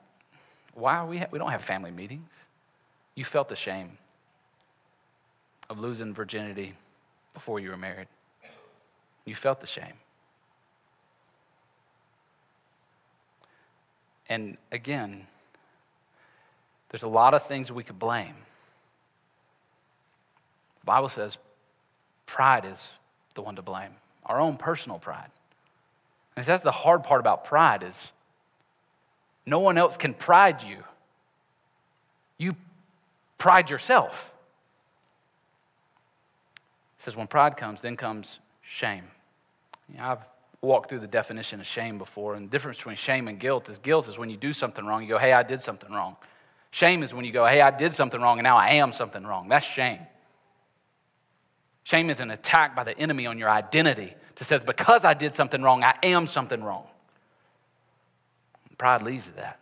Why 0.72 1.04
we, 1.04 1.18
ha- 1.18 1.26
we 1.30 1.38
don't 1.38 1.50
have 1.50 1.62
family 1.62 1.90
meetings? 1.90 2.30
You 3.14 3.26
felt 3.26 3.50
the 3.50 3.56
shame 3.56 3.98
of 5.68 5.78
losing 5.78 6.14
virginity 6.14 6.74
before 7.34 7.60
you 7.60 7.68
were 7.68 7.76
married. 7.76 8.08
You 9.26 9.34
felt 9.34 9.60
the 9.60 9.66
shame. 9.66 9.92
And 14.30 14.56
again, 14.70 15.26
there's 16.88 17.02
a 17.02 17.08
lot 17.08 17.34
of 17.34 17.42
things 17.42 17.70
we 17.70 17.82
could 17.82 17.98
blame. 17.98 18.34
The 20.80 20.86
Bible 20.86 21.08
says 21.08 21.36
pride 22.26 22.64
is 22.64 22.90
the 23.34 23.42
one 23.42 23.56
to 23.56 23.62
blame, 23.62 23.90
our 24.24 24.40
own 24.40 24.56
personal 24.56 24.98
pride. 24.98 25.30
And 26.36 26.46
that's 26.46 26.62
the 26.62 26.70
hard 26.70 27.02
part 27.02 27.20
about 27.20 27.44
pride 27.44 27.82
is 27.82 28.12
no 29.44 29.58
one 29.58 29.76
else 29.76 29.96
can 29.96 30.14
pride 30.14 30.62
you. 30.62 30.78
You 32.38 32.54
pride 33.36 33.68
yourself. 33.68 34.30
It 36.98 37.04
says 37.04 37.16
when 37.16 37.26
pride 37.26 37.56
comes, 37.56 37.82
then 37.82 37.96
comes 37.96 38.38
shame. 38.62 39.04
You 39.90 39.98
know, 39.98 40.04
I've 40.04 40.18
walked 40.62 40.90
through 40.90 41.00
the 41.00 41.06
definition 41.06 41.60
of 41.60 41.66
shame 41.66 41.98
before, 41.98 42.34
and 42.34 42.46
the 42.46 42.50
difference 42.50 42.78
between 42.78 42.96
shame 42.96 43.28
and 43.28 43.38
guilt 43.38 43.68
is 43.68 43.78
guilt 43.78 44.08
is 44.08 44.18
when 44.18 44.30
you 44.30 44.36
do 44.36 44.52
something 44.52 44.84
wrong, 44.84 45.02
you 45.02 45.08
go, 45.08 45.18
hey, 45.18 45.32
I 45.32 45.42
did 45.42 45.62
something 45.62 45.90
wrong. 45.90 46.16
Shame 46.70 47.02
is 47.02 47.14
when 47.14 47.24
you 47.24 47.32
go, 47.32 47.46
hey, 47.46 47.60
I 47.60 47.70
did 47.70 47.92
something 47.92 48.20
wrong, 48.20 48.38
and 48.38 48.46
now 48.46 48.56
I 48.56 48.72
am 48.72 48.92
something 48.92 49.24
wrong. 49.24 49.48
That's 49.48 49.66
shame. 49.66 50.00
Shame 51.84 52.10
is 52.10 52.20
an 52.20 52.30
attack 52.30 52.76
by 52.76 52.84
the 52.84 52.96
enemy 52.98 53.26
on 53.26 53.38
your 53.38 53.48
identity 53.48 54.14
to 54.36 54.44
says, 54.44 54.62
because 54.62 55.04
I 55.04 55.14
did 55.14 55.34
something 55.34 55.62
wrong, 55.62 55.82
I 55.82 55.94
am 56.02 56.26
something 56.26 56.62
wrong. 56.62 56.84
Pride 58.78 59.02
leads 59.02 59.24
to 59.26 59.32
that. 59.32 59.60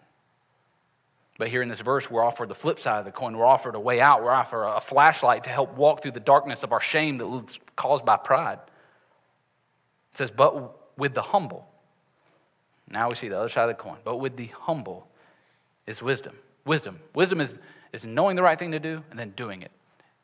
But 1.39 1.49
here 1.49 1.63
in 1.63 1.69
this 1.69 1.81
verse, 1.81 2.09
we're 2.09 2.23
offered 2.23 2.49
the 2.49 2.55
flip 2.55 2.79
side 2.79 3.01
of 3.01 3.05
the 3.05 3.11
coin. 3.11 3.37
We're 3.37 3.45
offered 3.45 3.75
a 3.75 3.81
way 3.81 4.01
out. 4.01 4.23
We're 4.23 4.31
offered 4.31 4.65
a 4.65 4.81
flashlight 4.81 5.45
to 5.45 5.51
help 5.51 5.77
walk 5.77 6.03
through 6.03 6.13
the 6.13 6.21
darkness 6.21 6.63
of 6.63 6.73
our 6.73 6.81
shame 6.81 7.19
that's 7.19 7.59
caused 7.75 8.05
by 8.05 8.17
pride. 8.17 8.59
It 10.13 10.19
says, 10.19 10.31
but 10.31 10.78
with 10.99 11.15
the 11.15 11.23
humble. 11.23 11.67
Now 12.91 13.09
we 13.09 13.17
see 13.17 13.29
the 13.29 13.39
other 13.39 13.49
side 13.49 13.71
of 13.71 13.77
the 13.77 13.83
coin. 13.83 13.97
But 14.05 14.17
with 14.17 14.37
the 14.37 14.49
humble 14.49 15.07
is 15.87 16.03
wisdom. 16.03 16.37
Wisdom. 16.67 16.99
Wisdom 17.15 17.41
is, 17.41 17.55
is 17.93 18.05
knowing 18.05 18.37
the 18.37 18.43
right 18.43 18.59
thing 18.59 18.73
to 18.73 18.79
do 18.79 19.03
and 19.11 19.19
then 19.19 19.31
doing 19.31 19.63
it. 19.63 19.71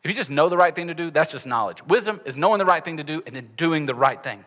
If 0.03 0.11
you 0.11 0.15
just 0.15 0.31
know 0.31 0.51
the 0.51 0.57
right 0.57 0.75
thing 0.75 0.89
to 0.89 0.95
do, 0.95 1.11
that's 1.11 1.33
just 1.33 1.47
knowledge. 1.47 1.83
Wisdom 1.87 2.21
is 2.27 2.37
knowing 2.37 2.59
the 2.59 2.67
right 2.67 2.85
thing 2.85 2.99
to 2.99 3.05
do 3.05 3.23
and 3.25 3.35
then 3.35 3.49
doing 3.57 3.87
the 3.87 3.95
right 3.95 4.23
thing. 4.23 4.45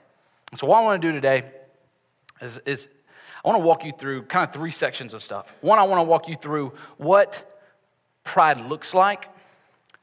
And 0.51 0.59
so, 0.59 0.67
what 0.67 0.77
I 0.77 0.81
want 0.81 1.01
to 1.01 1.07
do 1.07 1.11
today 1.11 1.43
is, 2.41 2.59
is 2.65 2.87
I 3.43 3.47
want 3.47 3.59
to 3.59 3.65
walk 3.65 3.83
you 3.83 3.91
through 3.97 4.23
kind 4.23 4.47
of 4.47 4.53
three 4.53 4.71
sections 4.71 5.15
of 5.15 5.23
stuff. 5.23 5.47
One, 5.61 5.79
I 5.79 5.83
want 5.83 5.99
to 5.99 6.03
walk 6.03 6.27
you 6.27 6.35
through 6.35 6.73
what 6.97 7.59
pride 8.23 8.61
looks 8.61 8.93
like. 8.93 9.27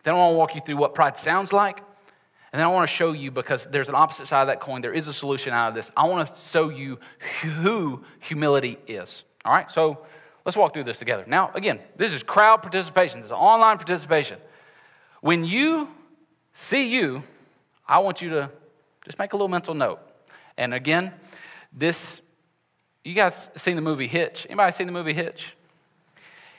Then 0.02 0.14
I 0.14 0.16
want 0.16 0.32
to 0.32 0.36
walk 0.36 0.54
you 0.56 0.60
through 0.60 0.76
what 0.76 0.94
pride 0.94 1.18
sounds 1.18 1.52
like. 1.52 1.80
And 2.54 2.60
then 2.60 2.68
I 2.68 2.70
want 2.70 2.88
to 2.88 2.94
show 2.94 3.10
you, 3.10 3.32
because 3.32 3.66
there's 3.66 3.88
an 3.88 3.96
opposite 3.96 4.28
side 4.28 4.42
of 4.42 4.46
that 4.46 4.60
coin, 4.60 4.80
there 4.80 4.92
is 4.92 5.08
a 5.08 5.12
solution 5.12 5.52
out 5.52 5.70
of 5.70 5.74
this. 5.74 5.90
I 5.96 6.06
want 6.06 6.28
to 6.28 6.40
show 6.40 6.68
you 6.68 7.00
who 7.42 8.04
humility 8.20 8.78
is. 8.86 9.24
All 9.44 9.52
right? 9.52 9.68
So 9.68 10.06
let's 10.44 10.56
walk 10.56 10.72
through 10.72 10.84
this 10.84 11.00
together. 11.00 11.24
Now, 11.26 11.50
again, 11.54 11.80
this 11.96 12.12
is 12.12 12.22
crowd 12.22 12.58
participation, 12.62 13.18
this 13.18 13.26
is 13.26 13.32
online 13.32 13.76
participation. 13.76 14.38
When 15.20 15.42
you 15.42 15.88
see 16.52 16.94
you, 16.94 17.24
I 17.88 17.98
want 17.98 18.22
you 18.22 18.30
to 18.30 18.50
just 19.04 19.18
make 19.18 19.32
a 19.32 19.36
little 19.36 19.48
mental 19.48 19.74
note. 19.74 19.98
And 20.56 20.72
again, 20.74 21.12
this, 21.72 22.20
you 23.02 23.14
guys 23.14 23.48
seen 23.56 23.74
the 23.74 23.82
movie 23.82 24.06
Hitch? 24.06 24.46
Anybody 24.48 24.70
seen 24.70 24.86
the 24.86 24.92
movie 24.92 25.12
Hitch? 25.12 25.56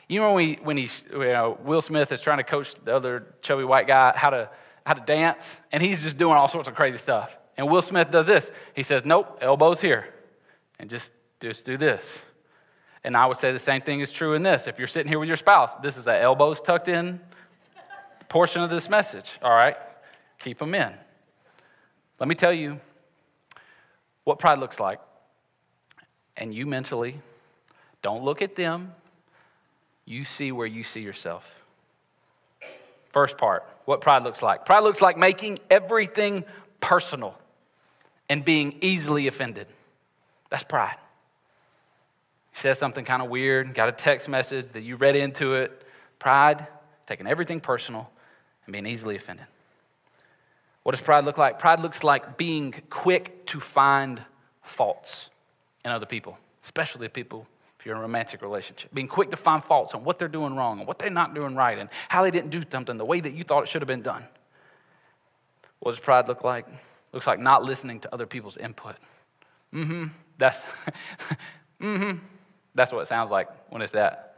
You 0.10 0.20
know 0.20 0.34
when, 0.34 0.36
we, 0.36 0.60
when 0.62 0.76
he, 0.76 0.90
you 1.10 1.20
know, 1.20 1.58
Will 1.64 1.82
Smith 1.82 2.12
is 2.12 2.20
trying 2.20 2.40
to 2.40 2.44
coach 2.44 2.76
the 2.84 2.94
other 2.94 3.28
chubby 3.42 3.64
white 3.64 3.88
guy 3.88 4.12
how 4.14 4.32
to, 4.32 4.50
how 4.86 4.94
to 4.94 5.02
dance, 5.02 5.60
and 5.72 5.82
he's 5.82 6.04
just 6.04 6.18
doing 6.18 6.36
all 6.36 6.48
sorts 6.48 6.68
of 6.68 6.76
crazy 6.76 6.98
stuff. 6.98 7.36
And 7.58 7.70
Will 7.70 7.82
Smith 7.82 8.12
does 8.12 8.28
this. 8.28 8.52
He 8.76 8.84
says, 8.84 9.04
nope, 9.04 9.40
elbows 9.42 9.82
here. 9.82 10.14
And 10.80 10.90
just, 10.90 11.12
just 11.40 11.66
do 11.66 11.78
this. 11.78 12.06
And 13.04 13.16
I 13.16 13.26
would 13.26 13.38
say 13.38 13.52
the 13.52 13.60
same 13.60 13.82
thing 13.82 14.02
is 14.02 14.12
true 14.12 14.34
in 14.34 14.44
this. 14.44 14.68
If 14.68 14.78
you're 14.78 14.88
sitting 14.88 15.10
here 15.10 15.20
with 15.20 15.28
your 15.28 15.38
spouse, 15.38 15.76
this 15.82 15.98
is 15.98 16.06
the 16.06 16.20
elbows 16.20 16.62
tucked 16.62 16.88
in, 16.88 17.20
portion 18.30 18.62
of 18.62 18.70
this 18.70 18.90
message, 18.90 19.38
all 19.42 19.52
right? 19.52 19.78
Keep 20.40 20.60
them 20.60 20.76
in. 20.76 20.94
Let 22.20 22.30
me 22.30 22.36
tell 22.36 22.54
you 22.54 22.80
what 24.24 24.40
pride 24.40 24.60
looks 24.60 24.80
like. 24.80 25.00
And 26.38 26.54
you 26.54 26.66
mentally, 26.66 27.22
don't 28.02 28.24
look 28.24 28.42
at 28.42 28.56
them. 28.56 28.94
You 30.06 30.26
see 30.26 30.52
where 30.52 30.68
you 30.68 30.84
see 30.84 31.00
yourself. 31.02 31.46
First 33.16 33.38
part, 33.38 33.66
what 33.86 34.02
pride 34.02 34.24
looks 34.24 34.42
like. 34.42 34.66
Pride 34.66 34.82
looks 34.82 35.02
like 35.02 35.18
making 35.18 35.60
everything 35.70 36.44
personal 36.82 37.34
and 38.28 38.44
being 38.44 38.78
easily 38.82 39.28
offended. 39.28 39.68
That's 40.50 40.64
pride. 40.64 40.98
You 42.54 42.60
said 42.62 42.78
something 42.78 43.06
kind 43.06 43.22
of 43.22 43.30
weird, 43.30 43.74
got 43.74 43.88
a 43.88 43.94
text 43.94 44.28
message 44.28 44.68
that 44.74 44.82
you 44.82 44.98
read 44.98 45.16
into 45.16 45.54
it. 45.54 45.82
Pride, 46.20 46.68
taking 47.08 47.26
everything 47.26 47.62
personal 47.62 48.10
and 48.66 48.74
being 48.74 48.86
easily 48.86 49.16
offended. 49.16 49.46
What 50.84 50.92
does 50.92 51.00
pride 51.00 51.24
look 51.24 51.38
like? 51.38 51.58
Pride 51.58 51.80
looks 51.80 52.04
like 52.04 52.36
being 52.36 52.76
quick 52.90 53.46
to 53.46 53.62
find 53.62 54.22
faults 54.62 55.30
in 55.86 55.92
other 55.92 56.06
people, 56.06 56.38
especially 56.66 57.08
people 57.08 57.48
you're 57.86 57.94
in 57.94 58.00
a 58.00 58.02
romantic 58.02 58.42
relationship. 58.42 58.94
Being 58.94 59.08
quick 59.08 59.30
to 59.32 59.38
find 59.38 59.64
faults 59.64 59.94
on 59.94 60.04
what 60.04 60.18
they're 60.18 60.28
doing 60.28 60.56
wrong 60.56 60.80
and 60.80 60.88
what 60.88 60.98
they're 60.98 61.10
not 61.10 61.36
doing 61.36 61.56
right 61.56 61.78
and 61.78 61.90
how 62.10 62.24
they 62.24 62.32
didn't 62.32 62.50
do 62.50 62.64
something 62.72 62.98
the 62.98 63.06
way 63.06 63.20
that 63.20 63.34
you 63.34 63.44
thought 63.44 63.64
it 63.64 63.70
should 63.70 63.82
have 63.82 63.88
been 63.88 64.02
done. 64.02 64.26
What 65.80 65.92
does 65.92 66.00
pride 66.00 66.28
look 66.28 66.44
like? 66.44 66.66
Looks 67.14 67.28
like 67.28 67.40
not 67.40 67.64
listening 67.64 68.00
to 68.02 68.14
other 68.14 68.26
people's 68.26 68.58
input. 68.58 68.96
Mm-hmm. 69.74 70.06
That's 70.38 70.58
mm-hmm. 71.82 72.18
That's 72.74 72.92
what 72.92 73.02
it 73.02 73.08
sounds 73.08 73.30
like 73.30 73.48
when 73.70 73.82
it's 73.82 73.94
that. 73.94 74.38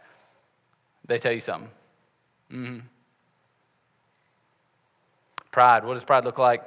They 1.08 1.18
tell 1.18 1.32
you 1.32 1.42
something. 1.42 1.70
Mm-hmm. 2.52 2.80
Pride. 5.52 5.86
What 5.86 5.94
does 5.94 6.04
pride 6.04 6.26
look 6.26 6.38
like? 6.38 6.64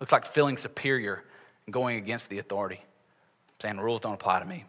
Looks 0.00 0.12
like 0.12 0.26
feeling 0.26 0.56
superior 0.56 1.24
and 1.66 1.72
going 1.72 1.96
against 1.96 2.28
the 2.28 2.38
authority, 2.38 2.82
saying 3.62 3.78
rules 3.78 4.00
don't 4.00 4.14
apply 4.14 4.40
to 4.40 4.44
me. 4.44 4.64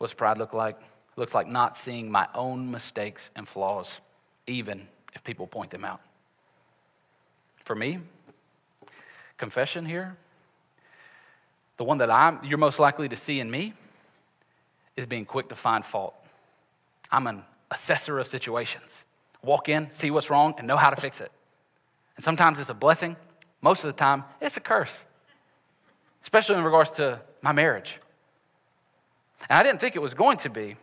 What 0.00 0.06
does 0.06 0.14
pride 0.14 0.38
look 0.38 0.54
like? 0.54 0.76
It 0.76 1.20
looks 1.20 1.34
like 1.34 1.46
not 1.46 1.76
seeing 1.76 2.10
my 2.10 2.26
own 2.34 2.70
mistakes 2.70 3.28
and 3.36 3.46
flaws, 3.46 4.00
even 4.46 4.88
if 5.14 5.22
people 5.22 5.46
point 5.46 5.70
them 5.70 5.84
out. 5.84 6.00
For 7.66 7.74
me, 7.74 7.98
confession 9.36 9.84
here, 9.84 10.16
the 11.76 11.84
one 11.84 11.98
that 11.98 12.10
I'm, 12.10 12.42
you're 12.42 12.56
most 12.56 12.78
likely 12.78 13.10
to 13.10 13.16
see 13.16 13.40
in 13.40 13.50
me 13.50 13.74
is 14.96 15.04
being 15.04 15.26
quick 15.26 15.50
to 15.50 15.54
find 15.54 15.84
fault. 15.84 16.14
I'm 17.12 17.26
an 17.26 17.42
assessor 17.70 18.18
of 18.18 18.26
situations. 18.26 19.04
Walk 19.42 19.68
in, 19.68 19.90
see 19.90 20.10
what's 20.10 20.30
wrong, 20.30 20.54
and 20.56 20.66
know 20.66 20.78
how 20.78 20.88
to 20.88 20.98
fix 20.98 21.20
it. 21.20 21.30
And 22.16 22.24
sometimes 22.24 22.58
it's 22.58 22.70
a 22.70 22.74
blessing, 22.74 23.16
most 23.60 23.84
of 23.84 23.88
the 23.88 23.98
time, 23.98 24.24
it's 24.40 24.56
a 24.56 24.60
curse, 24.60 24.92
especially 26.22 26.54
in 26.54 26.64
regards 26.64 26.90
to 26.92 27.20
my 27.42 27.52
marriage. 27.52 27.98
And 29.48 29.58
I 29.58 29.62
didn't 29.62 29.80
think 29.80 29.96
it 29.96 30.02
was 30.02 30.14
going 30.14 30.38
to 30.38 30.50
be, 30.50 30.76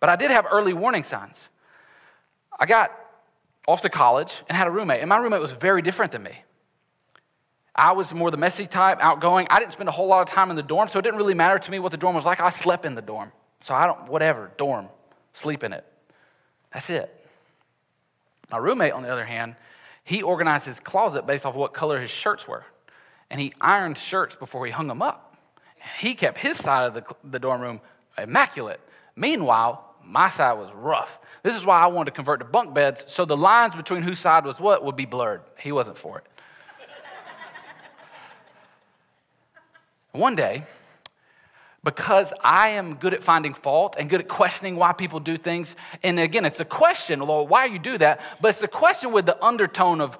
but 0.00 0.08
I 0.08 0.16
did 0.16 0.30
have 0.30 0.46
early 0.50 0.72
warning 0.72 1.02
signs. 1.02 1.48
I 2.58 2.66
got 2.66 2.90
off 3.66 3.82
to 3.82 3.88
college 3.88 4.42
and 4.48 4.56
had 4.56 4.66
a 4.66 4.70
roommate, 4.70 5.00
and 5.00 5.08
my 5.08 5.18
roommate 5.18 5.40
was 5.40 5.52
very 5.52 5.82
different 5.82 6.12
than 6.12 6.22
me. 6.22 6.42
I 7.74 7.92
was 7.92 8.12
more 8.12 8.30
the 8.30 8.36
messy 8.36 8.66
type, 8.66 8.98
outgoing. 9.00 9.46
I 9.50 9.60
didn't 9.60 9.72
spend 9.72 9.88
a 9.88 9.92
whole 9.92 10.08
lot 10.08 10.20
of 10.20 10.28
time 10.28 10.50
in 10.50 10.56
the 10.56 10.62
dorm, 10.62 10.88
so 10.88 10.98
it 10.98 11.02
didn't 11.02 11.18
really 11.18 11.34
matter 11.34 11.58
to 11.58 11.70
me 11.70 11.78
what 11.78 11.92
the 11.92 11.96
dorm 11.96 12.16
was 12.16 12.24
like. 12.24 12.40
I 12.40 12.50
slept 12.50 12.84
in 12.84 12.94
the 12.94 13.02
dorm. 13.02 13.30
So 13.60 13.74
I 13.74 13.86
don't, 13.86 14.08
whatever, 14.08 14.50
dorm, 14.56 14.88
sleep 15.32 15.62
in 15.62 15.72
it. 15.72 15.84
That's 16.72 16.90
it. 16.90 17.14
My 18.50 18.58
roommate, 18.58 18.92
on 18.92 19.02
the 19.02 19.10
other 19.10 19.24
hand, 19.24 19.56
he 20.04 20.22
organized 20.22 20.64
his 20.64 20.80
closet 20.80 21.26
based 21.26 21.44
off 21.44 21.54
what 21.54 21.74
color 21.74 22.00
his 22.00 22.10
shirts 22.10 22.48
were. 22.48 22.64
And 23.30 23.40
he 23.40 23.52
ironed 23.60 23.98
shirts 23.98 24.34
before 24.34 24.64
he 24.64 24.72
hung 24.72 24.86
them 24.86 25.02
up. 25.02 25.27
He 25.98 26.14
kept 26.14 26.38
his 26.38 26.56
side 26.56 26.86
of 26.86 26.94
the, 26.94 27.04
the 27.24 27.38
dorm 27.38 27.60
room 27.60 27.80
immaculate. 28.16 28.80
Meanwhile, 29.16 29.84
my 30.04 30.30
side 30.30 30.54
was 30.54 30.70
rough. 30.74 31.18
This 31.42 31.54
is 31.54 31.64
why 31.64 31.80
I 31.80 31.86
wanted 31.86 32.10
to 32.10 32.16
convert 32.16 32.40
to 32.40 32.44
bunk 32.44 32.74
beds 32.74 33.04
so 33.06 33.24
the 33.24 33.36
lines 33.36 33.74
between 33.74 34.02
whose 34.02 34.18
side 34.18 34.44
was 34.44 34.58
what 34.58 34.84
would 34.84 34.96
be 34.96 35.06
blurred. 35.06 35.42
He 35.58 35.72
wasn't 35.72 35.98
for 35.98 36.18
it. 36.18 36.24
One 40.12 40.34
day, 40.34 40.64
because 41.84 42.32
I 42.42 42.70
am 42.70 42.94
good 42.94 43.14
at 43.14 43.22
finding 43.22 43.54
fault 43.54 43.96
and 43.98 44.10
good 44.10 44.20
at 44.20 44.28
questioning 44.28 44.76
why 44.76 44.92
people 44.92 45.20
do 45.20 45.38
things, 45.38 45.76
and 46.02 46.18
again, 46.18 46.44
it's 46.44 46.60
a 46.60 46.64
question, 46.64 47.20
Lord, 47.20 47.48
why 47.48 47.66
you 47.66 47.78
do 47.78 47.98
that? 47.98 48.20
But 48.40 48.48
it's 48.48 48.62
a 48.62 48.68
question 48.68 49.12
with 49.12 49.26
the 49.26 49.42
undertone 49.44 50.00
of, 50.00 50.18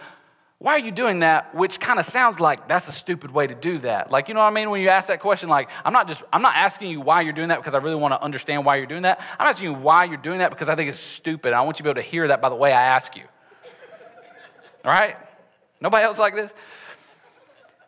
why 0.60 0.72
are 0.72 0.80
you 0.80 0.90
doing 0.90 1.20
that? 1.20 1.54
Which 1.54 1.78
kind 1.78 2.00
of 2.00 2.06
sounds 2.06 2.40
like 2.40 2.66
that's 2.66 2.88
a 2.88 2.92
stupid 2.92 3.30
way 3.30 3.46
to 3.46 3.54
do 3.54 3.78
that. 3.78 4.10
Like, 4.10 4.26
you 4.26 4.34
know 4.34 4.40
what 4.40 4.46
I 4.46 4.50
mean? 4.50 4.70
When 4.70 4.80
you 4.80 4.88
ask 4.88 5.06
that 5.06 5.20
question, 5.20 5.48
like, 5.48 5.68
I'm 5.84 5.92
not 5.92 6.08
just, 6.08 6.24
I'm 6.32 6.42
not 6.42 6.56
asking 6.56 6.90
you 6.90 7.00
why 7.00 7.20
you're 7.20 7.32
doing 7.32 7.48
that 7.48 7.58
because 7.58 7.74
I 7.74 7.78
really 7.78 7.94
want 7.94 8.12
to 8.12 8.20
understand 8.20 8.64
why 8.64 8.76
you're 8.76 8.86
doing 8.86 9.02
that. 9.02 9.20
I'm 9.38 9.46
asking 9.46 9.70
you 9.70 9.74
why 9.74 10.04
you're 10.04 10.16
doing 10.16 10.40
that 10.40 10.50
because 10.50 10.68
I 10.68 10.74
think 10.74 10.90
it's 10.90 10.98
stupid. 10.98 11.52
I 11.52 11.60
want 11.60 11.78
you 11.78 11.78
to 11.78 11.82
be 11.84 11.90
able 11.90 12.02
to 12.02 12.08
hear 12.08 12.26
that 12.28 12.42
by 12.42 12.48
the 12.48 12.56
way 12.56 12.72
I 12.72 12.82
ask 12.82 13.14
you. 13.14 13.22
All 14.84 14.90
right? 14.90 15.16
Nobody 15.80 16.04
else 16.04 16.18
like 16.18 16.34
this? 16.34 16.50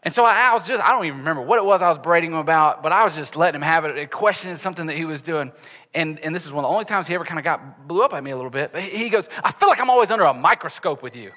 And 0.04 0.14
so 0.14 0.22
I, 0.22 0.50
I, 0.50 0.54
was 0.54 0.66
just, 0.66 0.82
I 0.82 0.92
don't 0.92 1.04
even 1.04 1.18
remember 1.18 1.42
what 1.42 1.58
it 1.58 1.64
was 1.64 1.82
I 1.82 1.88
was 1.88 1.98
berating 1.98 2.30
him 2.30 2.38
about, 2.38 2.84
but 2.84 2.92
I 2.92 3.04
was 3.04 3.16
just 3.16 3.34
letting 3.34 3.60
him 3.60 3.66
have 3.66 3.84
it, 3.84 4.10
questioning 4.12 4.56
something 4.56 4.86
that 4.86 4.96
he 4.96 5.04
was 5.04 5.22
doing. 5.22 5.50
And, 5.92 6.20
and 6.20 6.32
this 6.32 6.46
is 6.46 6.52
one 6.52 6.64
of 6.64 6.68
the 6.68 6.72
only 6.72 6.84
times 6.84 7.08
he 7.08 7.14
ever 7.14 7.24
kind 7.24 7.40
of 7.40 7.44
got, 7.44 7.88
blew 7.88 8.02
up 8.02 8.14
at 8.14 8.22
me 8.22 8.30
a 8.30 8.36
little 8.36 8.50
bit. 8.50 8.72
But 8.72 8.82
he 8.82 9.10
goes, 9.10 9.28
I 9.42 9.50
feel 9.50 9.68
like 9.68 9.80
I'm 9.80 9.90
always 9.90 10.12
under 10.12 10.24
a 10.24 10.32
microscope 10.32 11.02
with 11.02 11.16
you. 11.16 11.32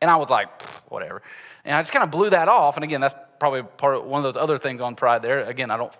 And 0.00 0.10
I 0.10 0.16
was 0.16 0.28
like, 0.28 0.62
whatever. 0.90 1.22
And 1.64 1.74
I 1.74 1.82
just 1.82 1.92
kind 1.92 2.04
of 2.04 2.10
blew 2.10 2.30
that 2.30 2.48
off. 2.48 2.76
And 2.76 2.84
again, 2.84 3.00
that's 3.00 3.14
probably 3.38 3.62
part 3.62 3.96
of 3.96 4.04
one 4.04 4.24
of 4.24 4.34
those 4.34 4.40
other 4.40 4.58
things 4.58 4.80
on 4.80 4.94
pride 4.94 5.22
there. 5.22 5.44
Again, 5.44 5.70
I 5.70 5.76
don't, 5.76 5.92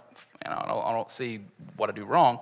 you 0.44 0.50
know, 0.50 0.62
I 0.64 0.68
don't, 0.68 0.84
I 0.86 0.92
don't 0.92 1.10
see 1.10 1.40
what 1.76 1.90
I 1.90 1.92
do 1.92 2.04
wrong. 2.04 2.38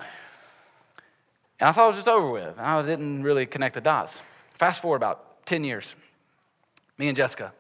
And 1.60 1.68
I 1.68 1.72
thought 1.72 1.84
it 1.84 1.88
was 1.88 1.96
just 1.96 2.08
over 2.08 2.30
with. 2.30 2.58
I 2.58 2.82
didn't 2.82 3.22
really 3.22 3.46
connect 3.46 3.74
the 3.74 3.80
dots. 3.80 4.18
Fast 4.58 4.82
forward 4.82 4.96
about 4.96 5.46
10 5.46 5.64
years. 5.64 5.94
Me 6.98 7.08
and 7.08 7.16
Jessica, 7.16 7.52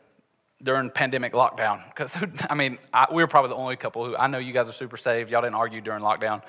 during 0.62 0.90
pandemic 0.90 1.32
lockdown. 1.32 1.82
Because, 1.88 2.12
I 2.50 2.54
mean, 2.54 2.78
I, 2.92 3.06
we 3.12 3.22
were 3.22 3.28
probably 3.28 3.50
the 3.50 3.56
only 3.56 3.76
couple 3.76 4.04
who, 4.04 4.16
I 4.16 4.26
know 4.26 4.38
you 4.38 4.52
guys 4.52 4.68
are 4.68 4.72
super 4.72 4.96
saved. 4.96 5.30
Y'all 5.30 5.42
didn't 5.42 5.54
argue 5.54 5.80
during 5.80 6.02
lockdown. 6.02 6.42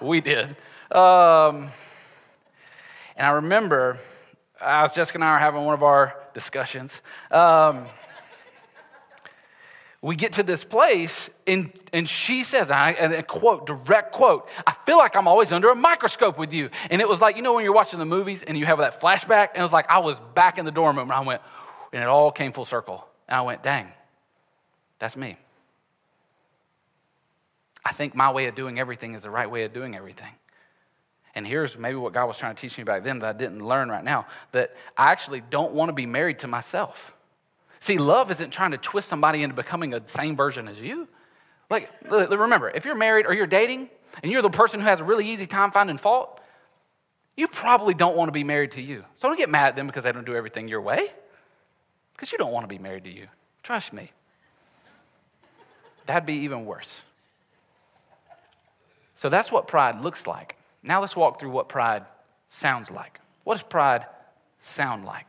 We 0.00 0.20
did. 0.20 0.56
Um, 0.92 1.70
and 3.16 3.26
I 3.26 3.30
remember, 3.32 3.98
I 4.60 4.82
was 4.82 4.94
Jessica 4.94 5.16
and 5.16 5.24
I 5.24 5.28
are 5.28 5.38
having 5.38 5.64
one 5.64 5.74
of 5.74 5.82
our 5.82 6.16
discussions. 6.34 7.00
Um, 7.30 7.86
we 10.02 10.16
get 10.16 10.34
to 10.34 10.42
this 10.42 10.64
place, 10.64 11.28
and, 11.46 11.70
and 11.92 12.08
she 12.08 12.42
says, 12.44 12.70
and 12.70 13.12
a 13.12 13.22
quote, 13.22 13.66
direct 13.66 14.12
quote, 14.12 14.48
I 14.66 14.74
feel 14.86 14.96
like 14.96 15.14
I'm 15.14 15.28
always 15.28 15.52
under 15.52 15.68
a 15.68 15.74
microscope 15.74 16.38
with 16.38 16.54
you. 16.54 16.70
And 16.90 17.02
it 17.02 17.08
was 17.08 17.20
like, 17.20 17.36
you 17.36 17.42
know, 17.42 17.52
when 17.52 17.64
you're 17.64 17.74
watching 17.74 17.98
the 17.98 18.06
movies 18.06 18.42
and 18.42 18.56
you 18.56 18.64
have 18.64 18.78
that 18.78 19.00
flashback, 19.00 19.48
and 19.54 19.58
it 19.58 19.62
was 19.62 19.72
like 19.72 19.90
I 19.90 19.98
was 19.98 20.16
back 20.34 20.56
in 20.56 20.64
the 20.64 20.70
dorm 20.70 20.96
room, 20.96 21.10
and 21.10 21.12
I 21.12 21.20
went, 21.20 21.42
and 21.92 22.02
it 22.02 22.08
all 22.08 22.32
came 22.32 22.52
full 22.52 22.64
circle. 22.64 23.06
And 23.28 23.36
I 23.36 23.42
went, 23.42 23.62
dang, 23.62 23.88
that's 24.98 25.16
me. 25.16 25.36
I 27.84 27.92
think 27.92 28.14
my 28.14 28.30
way 28.30 28.46
of 28.46 28.54
doing 28.54 28.78
everything 28.78 29.14
is 29.14 29.22
the 29.22 29.30
right 29.30 29.50
way 29.50 29.64
of 29.64 29.72
doing 29.74 29.94
everything. 29.94 30.32
And 31.34 31.46
here's 31.46 31.78
maybe 31.78 31.96
what 31.96 32.12
God 32.12 32.26
was 32.26 32.36
trying 32.38 32.54
to 32.54 32.60
teach 32.60 32.76
me 32.76 32.84
back 32.84 33.04
then 33.04 33.20
that 33.20 33.36
I 33.36 33.38
didn't 33.38 33.64
learn 33.64 33.88
right 33.88 34.02
now 34.02 34.26
that 34.52 34.74
I 34.96 35.12
actually 35.12 35.42
don't 35.48 35.72
want 35.72 35.88
to 35.88 35.92
be 35.92 36.06
married 36.06 36.40
to 36.40 36.48
myself. 36.48 37.12
See, 37.80 37.98
love 37.98 38.30
isn't 38.30 38.50
trying 38.50 38.72
to 38.72 38.78
twist 38.78 39.08
somebody 39.08 39.42
into 39.42 39.54
becoming 39.54 39.94
a 39.94 40.02
same 40.06 40.36
version 40.36 40.68
as 40.68 40.78
you. 40.80 41.08
Like, 41.70 41.88
remember, 42.10 42.68
if 42.70 42.84
you're 42.84 42.96
married 42.96 43.26
or 43.26 43.32
you're 43.32 43.46
dating 43.46 43.88
and 44.22 44.32
you're 44.32 44.42
the 44.42 44.50
person 44.50 44.80
who 44.80 44.86
has 44.86 45.00
a 45.00 45.04
really 45.04 45.26
easy 45.26 45.46
time 45.46 45.70
finding 45.70 45.98
fault, 45.98 46.40
you 47.36 47.46
probably 47.46 47.94
don't 47.94 48.16
want 48.16 48.28
to 48.28 48.32
be 48.32 48.44
married 48.44 48.72
to 48.72 48.82
you. 48.82 49.04
So 49.14 49.28
don't 49.28 49.38
get 49.38 49.48
mad 49.48 49.68
at 49.68 49.76
them 49.76 49.86
because 49.86 50.04
they 50.04 50.12
don't 50.12 50.26
do 50.26 50.34
everything 50.34 50.68
your 50.68 50.80
way 50.80 51.10
because 52.12 52.32
you 52.32 52.38
don't 52.38 52.52
want 52.52 52.64
to 52.64 52.68
be 52.68 52.78
married 52.78 53.04
to 53.04 53.10
you. 53.10 53.28
Trust 53.62 53.92
me. 53.92 54.10
That'd 56.06 56.26
be 56.26 56.34
even 56.34 56.66
worse. 56.66 57.02
So 59.14 59.28
that's 59.28 59.52
what 59.52 59.68
pride 59.68 60.00
looks 60.00 60.26
like. 60.26 60.56
Now 60.82 61.00
let's 61.00 61.16
walk 61.16 61.40
through 61.40 61.50
what 61.50 61.68
pride 61.68 62.04
sounds 62.48 62.90
like. 62.90 63.20
What 63.44 63.54
does 63.54 63.62
pride 63.62 64.06
sound 64.60 65.04
like? 65.04 65.26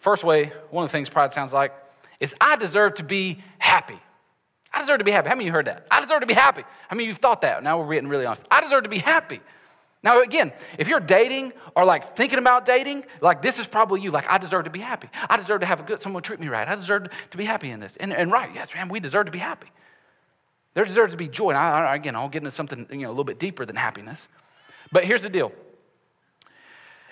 First 0.00 0.24
way, 0.24 0.52
one 0.70 0.84
of 0.84 0.90
the 0.90 0.92
things 0.92 1.08
pride 1.08 1.32
sounds 1.32 1.52
like 1.52 1.72
is 2.18 2.34
I 2.40 2.56
deserve 2.56 2.94
to 2.94 3.02
be 3.02 3.42
happy. 3.58 3.98
I 4.72 4.80
deserve 4.80 4.98
to 4.98 5.04
be 5.04 5.10
happy. 5.10 5.28
How 5.28 5.34
many 5.34 5.44
of 5.44 5.46
you 5.48 5.52
heard 5.52 5.66
that? 5.66 5.86
I 5.90 6.00
deserve 6.00 6.20
to 6.20 6.26
be 6.26 6.34
happy. 6.34 6.62
How 6.88 6.96
many 6.96 7.04
of 7.04 7.08
you 7.08 7.14
thought 7.14 7.40
that? 7.42 7.62
Now 7.62 7.80
we're 7.80 7.94
getting 7.94 8.08
really 8.08 8.26
honest. 8.26 8.44
I 8.50 8.60
deserve 8.60 8.84
to 8.84 8.88
be 8.88 8.98
happy. 8.98 9.40
Now, 10.02 10.22
again, 10.22 10.52
if 10.78 10.88
you're 10.88 11.00
dating 11.00 11.52
or 11.76 11.84
like 11.84 12.16
thinking 12.16 12.38
about 12.38 12.64
dating, 12.64 13.04
like 13.20 13.42
this 13.42 13.58
is 13.58 13.66
probably 13.66 14.00
you. 14.00 14.10
Like, 14.10 14.26
I 14.28 14.38
deserve 14.38 14.64
to 14.64 14.70
be 14.70 14.78
happy. 14.78 15.10
I 15.28 15.36
deserve 15.36 15.60
to 15.60 15.66
have 15.66 15.80
a 15.80 15.82
good, 15.82 16.00
someone 16.00 16.22
treat 16.22 16.40
me 16.40 16.48
right. 16.48 16.66
I 16.66 16.74
deserve 16.74 17.08
to 17.30 17.36
be 17.36 17.44
happy 17.44 17.70
in 17.70 17.80
this. 17.80 17.96
And, 18.00 18.12
and 18.12 18.32
right, 18.32 18.50
yes, 18.54 18.70
man, 18.74 18.88
we 18.88 19.00
deserve 19.00 19.26
to 19.26 19.32
be 19.32 19.38
happy. 19.38 19.68
There 20.72 20.84
deserves 20.84 21.12
to 21.12 21.18
be 21.18 21.28
joy. 21.28 21.50
And 21.50 21.58
I, 21.58 21.88
I, 21.88 21.96
again, 21.96 22.16
I'll 22.16 22.28
get 22.28 22.38
into 22.38 22.50
something 22.50 22.86
you 22.90 22.98
know, 22.98 23.08
a 23.08 23.10
little 23.10 23.24
bit 23.24 23.38
deeper 23.38 23.66
than 23.66 23.76
happiness. 23.76 24.26
But 24.92 25.04
here's 25.04 25.22
the 25.22 25.30
deal 25.30 25.52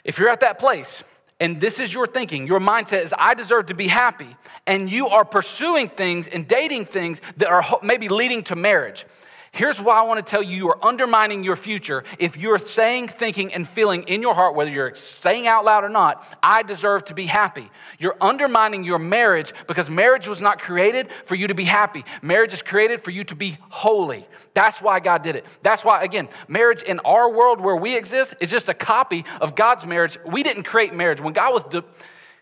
if 0.04 0.18
you're 0.18 0.30
at 0.30 0.40
that 0.40 0.58
place 0.58 1.02
and 1.40 1.60
this 1.60 1.78
is 1.78 1.94
your 1.94 2.06
thinking, 2.06 2.46
your 2.46 2.58
mindset 2.58 3.04
is, 3.04 3.14
I 3.16 3.34
deserve 3.34 3.66
to 3.66 3.74
be 3.74 3.86
happy, 3.86 4.36
and 4.66 4.90
you 4.90 5.08
are 5.08 5.24
pursuing 5.24 5.88
things 5.88 6.26
and 6.26 6.48
dating 6.48 6.86
things 6.86 7.20
that 7.36 7.48
are 7.48 7.78
maybe 7.82 8.08
leading 8.08 8.42
to 8.44 8.56
marriage. 8.56 9.06
Here's 9.50 9.80
why 9.80 9.98
I 9.98 10.02
want 10.02 10.24
to 10.24 10.30
tell 10.30 10.42
you 10.42 10.54
you 10.54 10.68
are 10.68 10.84
undermining 10.84 11.42
your 11.42 11.56
future 11.56 12.04
if 12.18 12.36
you're 12.36 12.58
saying, 12.58 13.08
thinking, 13.08 13.52
and 13.54 13.66
feeling 13.66 14.02
in 14.02 14.20
your 14.20 14.34
heart, 14.34 14.54
whether 14.54 14.70
you're 14.70 14.94
saying 14.94 15.46
out 15.46 15.64
loud 15.64 15.84
or 15.84 15.88
not, 15.88 16.22
I 16.42 16.62
deserve 16.62 17.06
to 17.06 17.14
be 17.14 17.24
happy. 17.24 17.70
You're 17.98 18.16
undermining 18.20 18.84
your 18.84 18.98
marriage 18.98 19.54
because 19.66 19.88
marriage 19.88 20.28
was 20.28 20.40
not 20.40 20.60
created 20.60 21.08
for 21.24 21.34
you 21.34 21.46
to 21.46 21.54
be 21.54 21.64
happy. 21.64 22.04
Marriage 22.20 22.52
is 22.52 22.60
created 22.60 23.02
for 23.02 23.10
you 23.10 23.24
to 23.24 23.34
be 23.34 23.56
holy. 23.70 24.28
That's 24.52 24.82
why 24.82 25.00
God 25.00 25.22
did 25.22 25.34
it. 25.34 25.46
That's 25.62 25.84
why, 25.84 26.02
again, 26.02 26.28
marriage 26.46 26.82
in 26.82 27.00
our 27.00 27.30
world 27.30 27.60
where 27.60 27.76
we 27.76 27.96
exist 27.96 28.34
is 28.40 28.50
just 28.50 28.68
a 28.68 28.74
copy 28.74 29.24
of 29.40 29.54
God's 29.54 29.86
marriage. 29.86 30.18
We 30.26 30.42
didn't 30.42 30.64
create 30.64 30.92
marriage. 30.92 31.20
When 31.20 31.32
God 31.32 31.54
was, 31.54 31.64
de- 31.64 31.84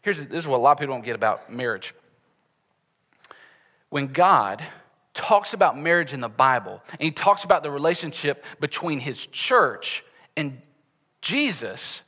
here's 0.02 0.18
this 0.18 0.38
is 0.38 0.46
what 0.46 0.56
a 0.56 0.62
lot 0.62 0.72
of 0.72 0.78
people 0.78 0.94
don't 0.94 1.04
get 1.04 1.14
about 1.14 1.52
marriage. 1.52 1.94
When 3.90 4.08
God 4.08 4.64
talks 5.16 5.54
about 5.54 5.76
marriage 5.76 6.12
in 6.12 6.20
the 6.20 6.28
Bible, 6.28 6.80
and 6.92 7.00
he 7.00 7.10
talks 7.10 7.42
about 7.42 7.62
the 7.62 7.70
relationship 7.70 8.44
between 8.60 9.00
his 9.00 9.26
church 9.26 10.04
and 10.36 10.60
Jesus, 11.22 12.02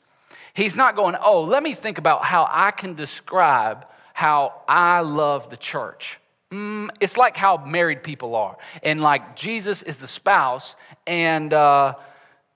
he's 0.55 0.77
not 0.77 0.95
going, 0.95 1.17
oh, 1.21 1.43
let 1.43 1.63
me 1.63 1.75
think 1.75 1.99
about 1.99 2.25
how 2.25 2.47
I 2.49 2.71
can 2.71 2.95
describe 2.95 3.87
how 4.13 4.63
I 4.69 5.01
love 5.01 5.51
the 5.51 5.57
church. 5.57 6.21
Mm, 6.53 6.91
it's 7.01 7.17
like 7.17 7.37
how 7.37 7.57
married 7.57 8.03
people 8.03 8.35
are. 8.35 8.57
And 8.83 9.01
like 9.01 9.35
Jesus 9.35 9.83
is 9.83 9.99
the 9.99 10.09
spouse, 10.09 10.77
and 11.07 11.53
uh, 11.53 11.95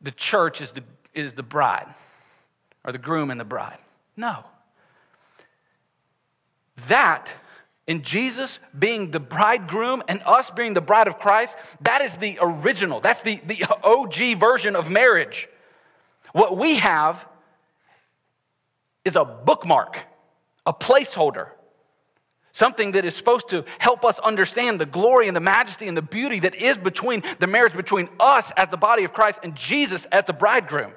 the 0.00 0.12
church 0.12 0.60
is 0.60 0.72
the, 0.72 0.84
is 1.14 1.32
the 1.32 1.42
bride, 1.42 1.92
or 2.84 2.92
the 2.92 2.98
groom 2.98 3.30
and 3.30 3.40
the 3.40 3.44
bride. 3.44 3.78
No. 4.16 4.44
That 6.88 7.28
in 7.86 8.02
Jesus 8.02 8.60
being 8.78 9.10
the 9.10 9.20
bridegroom 9.20 10.02
and 10.06 10.22
us 10.24 10.50
being 10.50 10.72
the 10.72 10.80
bride 10.80 11.08
of 11.08 11.18
Christ, 11.18 11.56
that 11.80 12.00
is 12.00 12.12
the 12.14 12.38
original. 12.40 13.00
That's 13.00 13.20
the, 13.22 13.40
the 13.46 13.64
OG 13.82 14.38
version 14.38 14.76
of 14.76 14.90
marriage. 14.90 15.48
What 16.32 16.56
we 16.56 16.76
have 16.76 17.24
is 19.04 19.16
a 19.16 19.24
bookmark, 19.24 19.98
a 20.64 20.72
placeholder, 20.72 21.48
something 22.52 22.92
that 22.92 23.04
is 23.04 23.16
supposed 23.16 23.48
to 23.48 23.64
help 23.78 24.04
us 24.04 24.18
understand 24.20 24.80
the 24.80 24.86
glory 24.86 25.26
and 25.26 25.36
the 25.36 25.40
majesty 25.40 25.88
and 25.88 25.96
the 25.96 26.02
beauty 26.02 26.38
that 26.40 26.54
is 26.54 26.78
between 26.78 27.22
the 27.40 27.46
marriage 27.48 27.74
between 27.74 28.08
us 28.20 28.52
as 28.56 28.68
the 28.68 28.76
body 28.76 29.02
of 29.02 29.12
Christ 29.12 29.40
and 29.42 29.56
Jesus 29.56 30.04
as 30.12 30.24
the 30.24 30.32
bridegroom. 30.32 30.92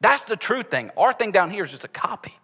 That's 0.00 0.24
the 0.24 0.36
true 0.36 0.62
thing. 0.62 0.90
Our 0.96 1.12
thing 1.12 1.30
down 1.30 1.50
here 1.50 1.64
is 1.64 1.70
just 1.70 1.84
a 1.84 1.88
copy. 1.88 2.34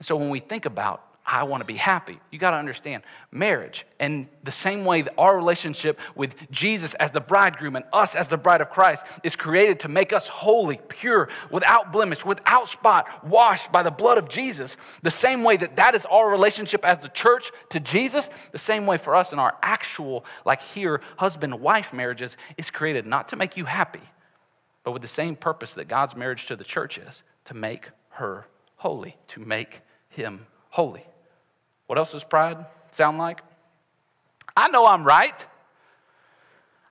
so 0.00 0.16
when 0.16 0.30
we 0.30 0.40
think 0.40 0.66
about 0.66 1.05
I 1.28 1.42
want 1.42 1.60
to 1.60 1.64
be 1.64 1.74
happy. 1.74 2.20
You 2.30 2.38
got 2.38 2.52
to 2.52 2.56
understand 2.56 3.02
marriage. 3.32 3.84
And 3.98 4.28
the 4.44 4.52
same 4.52 4.84
way 4.84 5.02
that 5.02 5.12
our 5.18 5.36
relationship 5.36 5.98
with 6.14 6.36
Jesus 6.52 6.94
as 6.94 7.10
the 7.10 7.20
bridegroom 7.20 7.74
and 7.74 7.84
us 7.92 8.14
as 8.14 8.28
the 8.28 8.36
bride 8.36 8.60
of 8.60 8.70
Christ 8.70 9.04
is 9.24 9.34
created 9.34 9.80
to 9.80 9.88
make 9.88 10.12
us 10.12 10.28
holy, 10.28 10.78
pure, 10.88 11.28
without 11.50 11.92
blemish, 11.92 12.24
without 12.24 12.68
spot, 12.68 13.26
washed 13.26 13.72
by 13.72 13.82
the 13.82 13.90
blood 13.90 14.18
of 14.18 14.28
Jesus, 14.28 14.76
the 15.02 15.10
same 15.10 15.42
way 15.42 15.56
that 15.56 15.74
that 15.76 15.96
is 15.96 16.06
our 16.06 16.30
relationship 16.30 16.84
as 16.84 17.00
the 17.00 17.08
church 17.08 17.50
to 17.70 17.80
Jesus, 17.80 18.30
the 18.52 18.58
same 18.58 18.86
way 18.86 18.96
for 18.96 19.16
us 19.16 19.32
in 19.32 19.40
our 19.40 19.56
actual, 19.62 20.24
like 20.44 20.62
here, 20.62 21.00
husband 21.16 21.60
wife 21.60 21.92
marriages 21.92 22.36
is 22.56 22.70
created 22.70 23.04
not 23.04 23.28
to 23.28 23.36
make 23.36 23.56
you 23.56 23.64
happy, 23.64 24.02
but 24.84 24.92
with 24.92 25.02
the 25.02 25.08
same 25.08 25.34
purpose 25.34 25.72
that 25.74 25.88
God's 25.88 26.14
marriage 26.14 26.46
to 26.46 26.54
the 26.54 26.62
church 26.62 26.98
is 26.98 27.24
to 27.46 27.54
make 27.54 27.90
her 28.10 28.46
holy, 28.76 29.16
to 29.28 29.40
make 29.40 29.80
him 30.08 30.46
holy. 30.70 31.04
What 31.86 31.98
else 31.98 32.12
does 32.12 32.24
pride 32.24 32.64
sound 32.90 33.18
like? 33.18 33.40
I 34.56 34.68
know 34.68 34.86
I'm 34.86 35.04
right. 35.04 35.44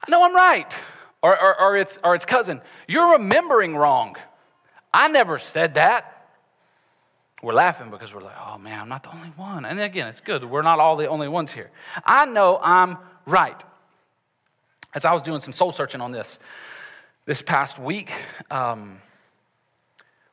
I 0.06 0.12
know 0.12 0.24
I'm 0.24 0.36
right. 0.36 0.72
Or, 1.22 1.42
or, 1.42 1.62
or, 1.66 1.78
its, 1.78 1.98
or 2.04 2.14
its 2.14 2.26
cousin, 2.26 2.62
you're 2.88 3.14
remembering 3.14 3.76
wrong. 3.76 4.16
I 4.94 5.08
never 5.08 5.40
said 5.40 5.74
that. 5.74 6.12
We're 7.42 7.54
laughing 7.54 7.90
because 7.90 8.14
we're 8.14 8.22
like, 8.22 8.36
oh 8.48 8.58
man, 8.58 8.80
I'm 8.80 8.90
not 8.90 9.04
the 9.04 9.14
only 9.14 9.30
one. 9.30 9.66
And 9.66 9.80
again, 9.80 10.08
it's 10.08 10.20
good. 10.20 10.44
We're 10.44 10.62
not 10.62 10.80
all 10.80 10.96
the 10.96 11.08
only 11.08 11.28
ones 11.28 11.52
here. 11.52 11.70
I 12.06 12.26
know 12.26 12.60
I'm 12.62 12.98
right. 13.26 13.62
As 14.94 15.04
I 15.04 15.14
was 15.14 15.24
doing 15.24 15.42
some 15.42 15.52
soul 15.52 15.72
searching 15.72 16.02
on 16.02 16.12
this 16.12 16.40
this 17.26 17.42
past 17.42 17.80
week, 17.80 18.12
um, 18.52 19.00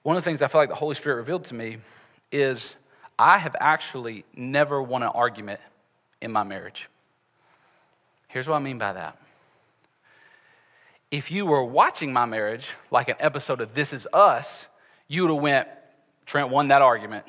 one 0.03 0.17
of 0.17 0.23
the 0.23 0.31
things 0.31 0.43
I 0.43 0.49
feel 0.49 0.61
like 0.61 0.69
the 0.69 0.75
Holy 0.75 0.95
Spirit 0.95 1.17
revealed 1.17 1.45
to 1.47 1.55
me 1.55 1.79
is 2.31 2.75
I 3.19 3.39
have 3.39 3.55
actually 3.61 4.25
never 4.35 4.83
won 4.83 5.03
an 5.03 5.11
argument 5.11 5.61
in 6.21 6.33
my 6.33 6.43
marriage. 6.43 6.89
Here's 8.29 8.49
what 8.49 8.57
I 8.57 8.61
mean 8.61 8.79
by 8.79 8.95
that. 8.95 9.19
If 11.11 11.31
you 11.31 11.45
were 11.45 11.63
watching 11.63 12.13
my 12.13 12.25
marriage, 12.25 12.69
like 12.91 13.09
an 13.11 13.17
episode 13.21 13.61
of 13.61 13.75
This 13.75 13.93
Is 13.93 14.07
Us, 14.13 14.67
you 15.09 15.23
would 15.23 15.31
have 15.31 15.43
went, 15.43 15.69
Trent 16.25 16.49
won 16.49 16.69
that 16.69 16.81
argument. 16.81 17.27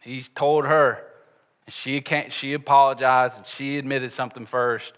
He 0.00 0.24
told 0.34 0.66
her, 0.66 1.02
and 1.64 1.72
she, 1.72 2.00
can't, 2.02 2.30
she 2.30 2.52
apologized, 2.52 3.38
and 3.38 3.46
she 3.46 3.78
admitted 3.78 4.12
something 4.12 4.44
first. 4.44 4.92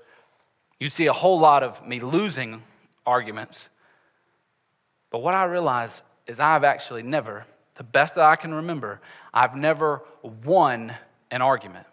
You'd 0.80 0.90
see 0.90 1.06
a 1.06 1.12
whole 1.12 1.38
lot 1.38 1.62
of 1.62 1.86
me 1.86 2.00
losing 2.00 2.62
arguments. 3.06 3.68
But 5.10 5.22
what 5.22 5.34
I 5.34 5.44
realized 5.44 6.02
is 6.26 6.40
I've 6.40 6.64
actually 6.64 7.04
never 7.04 7.44
the 7.76 7.84
best 7.84 8.14
that 8.14 8.24
I 8.24 8.36
can 8.36 8.54
remember, 8.54 9.00
I've 9.32 9.56
never 9.56 10.02
won 10.22 10.94
an 11.30 11.42
argument 11.42 11.86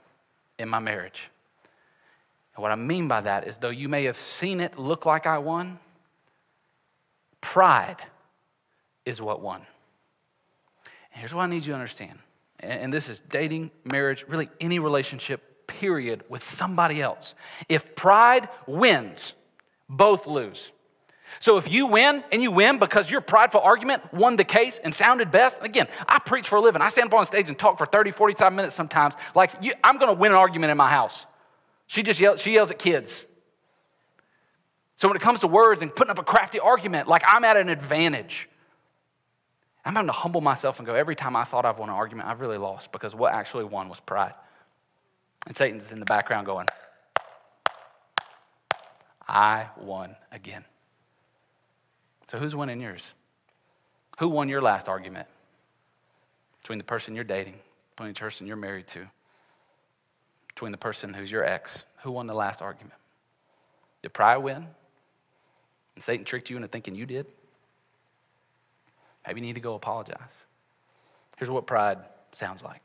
in 0.60 0.70
my 0.70 0.80
marriage. 0.80 1.30
And 2.56 2.62
what 2.62 2.72
I 2.72 2.76
mean 2.76 3.08
by 3.08 3.22
that 3.22 3.48
is, 3.48 3.58
though 3.58 3.70
you 3.70 3.90
may 3.90 4.04
have 4.06 4.18
seen 4.18 4.60
it 4.60 4.78
look 4.78 5.06
like 5.06 5.26
I 5.26 5.38
won, 5.40 5.80
pride 7.40 7.98
is 9.06 9.22
what 9.22 9.42
won. 9.42 9.62
And 11.14 11.20
here's 11.20 11.34
what 11.34 11.44
I 11.44 11.48
need 11.48 11.66
you 11.66 11.72
to 11.72 11.74
understand, 11.74 12.20
and 12.60 12.94
this 12.94 13.10
is 13.10 13.20
dating, 13.22 13.72
marriage, 13.84 14.24
really 14.28 14.50
any 14.60 14.80
relationship, 14.80 15.68
period, 15.68 16.24
with 16.30 16.44
somebody 16.44 17.02
else. 17.02 17.34
If 17.68 17.96
pride 17.96 18.48
wins, 18.68 19.34
both 19.90 20.28
lose. 20.28 20.72
So 21.40 21.58
if 21.58 21.72
you 21.72 21.88
win 21.88 22.24
and 22.32 22.42
you 22.42 22.52
win 22.52 22.78
because 22.78 23.10
your 23.10 23.22
prideful 23.22 23.62
argument 23.62 24.14
won 24.14 24.36
the 24.36 24.44
case 24.44 24.80
and 24.84 24.94
sounded 24.94 25.32
best, 25.32 25.58
again, 25.62 25.88
I 26.08 26.20
preach 26.20 26.48
for 26.48 26.58
a 26.58 26.62
living. 26.62 26.82
I 26.82 26.90
stand 26.90 27.08
up 27.12 27.20
on 27.20 27.26
stage 27.26 27.50
and 27.50 27.58
talk 27.58 27.78
for 27.78 27.86
30, 27.86 28.12
45 28.12 28.54
minutes 28.54 28.76
sometimes. 28.76 29.16
Like, 29.34 29.52
you, 29.62 29.74
I'm 29.84 29.98
going 29.98 30.14
to 30.14 30.20
win 30.20 30.32
an 30.32 30.38
argument 30.38 30.72
in 30.72 30.78
my 30.78 30.90
house. 30.90 31.26
She 31.88 32.04
just 32.04 32.20
yells, 32.20 32.42
she 32.42 32.54
yells 32.54 32.72
at 32.72 32.80
kids. 32.80 33.26
So 34.96 35.08
when 35.08 35.18
it 35.18 35.22
comes 35.22 35.40
to 35.40 35.48
words 35.48 35.82
and 35.82 35.94
putting 35.94 36.12
up 36.12 36.20
a 36.20 36.24
crafty 36.24 36.60
argument, 36.60 37.08
like 37.08 37.24
I'm 37.26 37.44
at 37.44 37.58
an 37.58 37.70
advantage. 37.70 38.48
I'm 39.84 39.96
having 39.96 40.08
to 40.08 40.14
humble 40.14 40.42
myself 40.42 40.78
and 40.78 40.86
go, 40.86 40.94
every 40.94 41.16
time 41.16 41.36
I 41.36 41.44
thought 41.44 41.66
I've 41.66 41.80
won 41.80 41.90
an 41.90 41.96
argument, 41.96 42.30
I've 42.30 42.40
really 42.40 42.60
lost 42.60 42.92
because 42.92 43.16
what 43.16 43.34
actually 43.34 43.64
won 43.64 43.90
was 43.90 44.00
pride. 44.00 44.36
And 45.48 45.58
Satan's 45.58 45.92
in 45.92 46.00
the 46.00 46.06
background 46.06 46.46
going, 46.46 46.68
I 49.28 49.68
won 49.80 50.16
again. 50.32 50.66
So 52.32 52.38
who's 52.38 52.56
winning 52.56 52.80
yours? 52.80 53.12
Who 54.20 54.30
won 54.30 54.48
your 54.48 54.62
last 54.62 54.88
argument? 54.88 55.28
Between 56.62 56.78
the 56.78 56.86
person 56.86 57.14
you're 57.14 57.26
dating, 57.26 57.56
between 57.94 58.14
the 58.14 58.20
person 58.20 58.48
you're 58.48 58.56
married 58.56 58.88
to, 58.88 59.06
between 60.48 60.72
the 60.72 60.78
person 60.78 61.14
who's 61.14 61.30
your 61.30 61.44
ex. 61.44 61.84
Who 62.04 62.12
won 62.12 62.28
the 62.28 62.34
last 62.34 62.62
argument? 62.62 62.96
Did 64.02 64.14
pride 64.14 64.38
win? 64.38 64.66
And 65.96 66.04
Satan 66.04 66.24
tricked 66.24 66.50
you 66.50 66.56
into 66.56 66.70
thinking 66.70 66.96
you 66.96 67.06
did? 67.06 67.26
Maybe 69.28 69.42
you 69.42 69.48
need 69.48 69.56
to 69.56 69.60
go 69.60 69.76
apologize. 69.76 70.18
Here's 71.38 71.50
what 71.50 71.68
pride 71.68 71.98
sounds 72.32 72.64
like. 72.64 72.82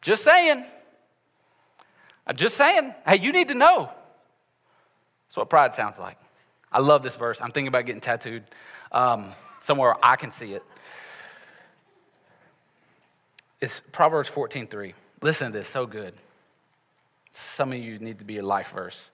Just 0.00 0.24
saying. 0.24 0.64
I'm 2.26 2.36
just 2.36 2.56
saying. 2.56 2.94
Hey, 3.06 3.18
you 3.18 3.32
need 3.32 3.48
to 3.48 3.54
know. 3.54 3.90
That's 5.28 5.36
what 5.36 5.50
pride 5.50 5.74
sounds 5.74 5.98
like. 5.98 6.16
I 6.72 6.80
love 6.80 7.02
this 7.02 7.14
verse. 7.14 7.38
I'm 7.40 7.52
thinking 7.52 7.68
about 7.68 7.86
getting 7.86 8.00
tattooed 8.00 8.44
um, 8.90 9.32
somewhere 9.60 9.94
I 10.02 10.16
can 10.16 10.30
see 10.30 10.54
it. 10.54 10.62
It's 13.60 13.80
Proverbs 13.92 14.30
14:3. 14.30 14.94
Listen 15.20 15.52
to 15.52 15.58
this, 15.58 15.68
so 15.68 15.86
good. 15.86 16.14
Some 17.32 17.72
of 17.72 17.78
you 17.78 17.98
need 17.98 18.18
to 18.18 18.24
be 18.24 18.38
a 18.38 18.42
life 18.42 18.72
verse. 18.74 19.10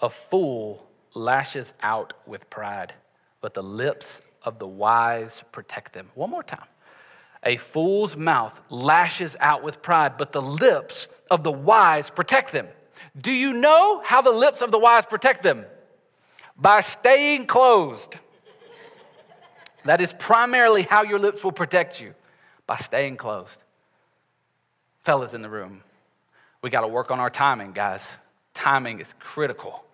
A 0.00 0.08
fool 0.08 0.86
lashes 1.14 1.74
out 1.82 2.12
with 2.26 2.48
pride, 2.50 2.94
but 3.40 3.54
the 3.54 3.62
lips 3.62 4.20
of 4.42 4.58
the 4.58 4.66
wise 4.66 5.42
protect 5.52 5.92
them. 5.92 6.08
One 6.14 6.30
more 6.30 6.42
time. 6.42 6.66
A 7.42 7.56
fool's 7.58 8.16
mouth 8.16 8.60
lashes 8.70 9.36
out 9.40 9.62
with 9.62 9.82
pride, 9.82 10.16
but 10.16 10.32
the 10.32 10.42
lips 10.42 11.06
of 11.30 11.44
the 11.44 11.52
wise 11.52 12.10
protect 12.10 12.52
them. 12.52 12.66
Do 13.20 13.32
you 13.32 13.52
know 13.52 14.00
how 14.04 14.22
the 14.22 14.32
lips 14.32 14.62
of 14.62 14.70
the 14.70 14.78
wise 14.78 15.04
protect 15.04 15.42
them? 15.42 15.64
By 16.58 16.80
staying 16.80 17.46
closed. 17.46 18.16
That 19.84 20.00
is 20.00 20.12
primarily 20.12 20.82
how 20.82 21.04
your 21.04 21.18
lips 21.18 21.44
will 21.44 21.52
protect 21.52 22.00
you 22.00 22.14
by 22.66 22.76
staying 22.76 23.18
closed. 23.18 23.58
Fellas 25.04 25.34
in 25.34 25.42
the 25.42 25.50
room, 25.50 25.82
we 26.62 26.70
got 26.70 26.80
to 26.80 26.88
work 26.88 27.10
on 27.10 27.20
our 27.20 27.30
timing, 27.30 27.72
guys. 27.72 28.02
Timing 28.54 29.00
is 29.00 29.14
critical. 29.20 29.84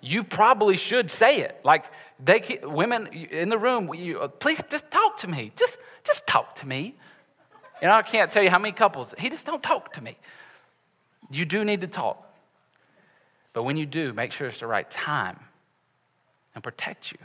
You 0.00 0.22
probably 0.22 0.76
should 0.76 1.10
say 1.10 1.40
it. 1.40 1.60
Like 1.64 1.86
they, 2.22 2.60
women 2.62 3.08
in 3.08 3.48
the 3.48 3.58
room, 3.58 3.92
you, 3.94 4.20
please 4.38 4.60
just 4.70 4.88
talk 4.90 5.16
to 5.18 5.28
me. 5.28 5.50
Just, 5.56 5.78
just 6.04 6.26
talk 6.26 6.54
to 6.56 6.68
me. 6.68 6.94
You 7.82 7.88
know, 7.88 7.94
I 7.94 8.02
can't 8.02 8.30
tell 8.30 8.42
you 8.42 8.50
how 8.50 8.58
many 8.58 8.72
couples 8.72 9.14
he 9.18 9.30
just 9.30 9.46
don't 9.46 9.62
talk 9.62 9.94
to 9.94 10.02
me. 10.02 10.16
You 11.30 11.44
do 11.44 11.64
need 11.64 11.80
to 11.80 11.86
talk, 11.86 12.22
but 13.52 13.64
when 13.64 13.76
you 13.76 13.86
do, 13.86 14.12
make 14.12 14.30
sure 14.30 14.46
it's 14.46 14.60
the 14.60 14.66
right 14.66 14.88
time 14.88 15.40
and 16.54 16.62
protect 16.62 17.12
you. 17.12 17.18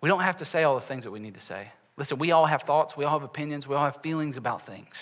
We 0.00 0.08
don't 0.08 0.20
have 0.20 0.36
to 0.38 0.44
say 0.44 0.64
all 0.64 0.74
the 0.74 0.80
things 0.80 1.04
that 1.04 1.10
we 1.10 1.18
need 1.18 1.34
to 1.34 1.40
say. 1.40 1.68
Listen, 1.96 2.18
we 2.18 2.32
all 2.32 2.46
have 2.46 2.62
thoughts, 2.62 2.96
we 2.96 3.04
all 3.04 3.18
have 3.18 3.22
opinions, 3.22 3.66
we 3.66 3.74
all 3.74 3.84
have 3.84 4.02
feelings 4.02 4.36
about 4.36 4.66
things. 4.66 4.94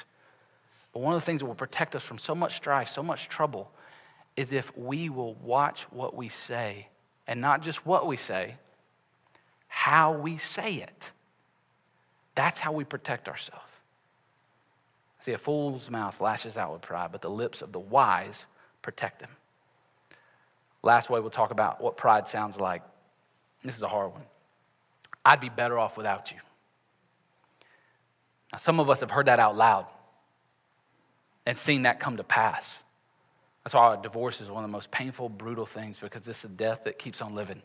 But 0.92 1.00
one 1.00 1.14
of 1.14 1.20
the 1.20 1.26
things 1.26 1.40
that 1.40 1.46
will 1.46 1.54
protect 1.54 1.96
us 1.96 2.02
from 2.02 2.18
so 2.18 2.34
much 2.34 2.56
strife, 2.56 2.88
so 2.88 3.02
much 3.02 3.28
trouble, 3.28 3.70
is 4.36 4.52
if 4.52 4.76
we 4.76 5.08
will 5.08 5.34
watch 5.34 5.82
what 5.90 6.14
we 6.14 6.28
say, 6.28 6.88
and 7.26 7.40
not 7.40 7.62
just 7.62 7.84
what 7.86 8.06
we 8.06 8.16
say, 8.16 8.56
how 9.68 10.12
we 10.12 10.38
say 10.38 10.74
it. 10.74 11.10
That's 12.34 12.58
how 12.58 12.72
we 12.72 12.84
protect 12.84 13.28
ourselves. 13.28 13.64
See, 15.24 15.32
a 15.32 15.38
fool's 15.38 15.88
mouth 15.88 16.20
lashes 16.20 16.56
out 16.56 16.72
with 16.72 16.82
pride, 16.82 17.10
but 17.12 17.22
the 17.22 17.30
lips 17.30 17.62
of 17.62 17.72
the 17.72 17.78
wise 17.78 18.44
protect 18.82 19.20
them. 19.20 19.30
Last 20.82 21.08
way, 21.08 21.20
we'll 21.20 21.30
talk 21.30 21.52
about 21.52 21.80
what 21.80 21.96
pride 21.96 22.26
sounds 22.26 22.58
like 22.58 22.82
this 23.64 23.76
is 23.76 23.82
a 23.82 23.88
hard 23.88 24.12
one. 24.12 24.22
I'd 25.24 25.40
be 25.40 25.48
better 25.48 25.78
off 25.78 25.96
without 25.96 26.30
you. 26.32 26.38
Now, 28.52 28.58
some 28.58 28.80
of 28.80 28.90
us 28.90 29.00
have 29.00 29.10
heard 29.10 29.26
that 29.26 29.38
out 29.38 29.56
loud 29.56 29.86
and 31.46 31.56
seen 31.56 31.82
that 31.82 32.00
come 32.00 32.16
to 32.16 32.24
pass. 32.24 32.66
That's 33.64 33.74
why 33.74 33.96
divorce 34.00 34.40
is 34.40 34.50
one 34.50 34.64
of 34.64 34.70
the 34.70 34.72
most 34.72 34.90
painful, 34.90 35.28
brutal 35.28 35.66
things 35.66 35.98
because 35.98 36.26
it's 36.26 36.44
a 36.44 36.48
death 36.48 36.84
that 36.84 36.98
keeps 36.98 37.22
on 37.22 37.34
living. 37.34 37.62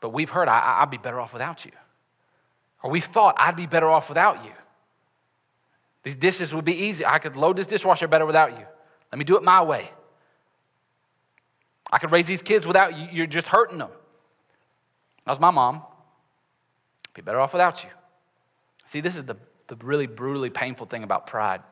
But 0.00 0.10
we've 0.10 0.30
heard, 0.30 0.48
I, 0.48 0.80
would 0.80 0.90
be 0.90 0.98
better 0.98 1.18
off 1.18 1.32
without 1.32 1.64
you. 1.64 1.72
Or 2.82 2.90
we 2.90 3.00
thought, 3.00 3.36
I'd 3.38 3.56
be 3.56 3.66
better 3.66 3.88
off 3.88 4.08
without 4.08 4.44
you. 4.44 4.52
These 6.02 6.16
dishes 6.16 6.54
would 6.54 6.64
be 6.64 6.84
easy. 6.84 7.04
I 7.04 7.18
could 7.18 7.34
load 7.34 7.56
this 7.56 7.66
dishwasher 7.66 8.06
better 8.06 8.26
without 8.26 8.52
you. 8.52 8.64
Let 9.10 9.18
me 9.18 9.24
do 9.24 9.36
it 9.36 9.42
my 9.42 9.62
way. 9.62 9.90
I 11.90 11.98
could 11.98 12.12
raise 12.12 12.26
these 12.26 12.42
kids 12.42 12.66
without 12.66 12.96
you. 12.96 13.08
You're 13.12 13.26
just 13.26 13.46
hurting 13.46 13.78
them. 13.78 13.90
That 15.24 15.32
was 15.32 15.40
my 15.40 15.50
mom. 15.50 15.82
Be 17.14 17.22
better 17.22 17.40
off 17.40 17.52
without 17.52 17.82
you. 17.82 17.90
See, 18.86 19.00
this 19.00 19.16
is 19.16 19.24
the, 19.24 19.36
the 19.68 19.76
really 19.76 20.06
brutally 20.06 20.50
painful 20.50 20.86
thing 20.86 21.02
about 21.02 21.26
pride. 21.26 21.62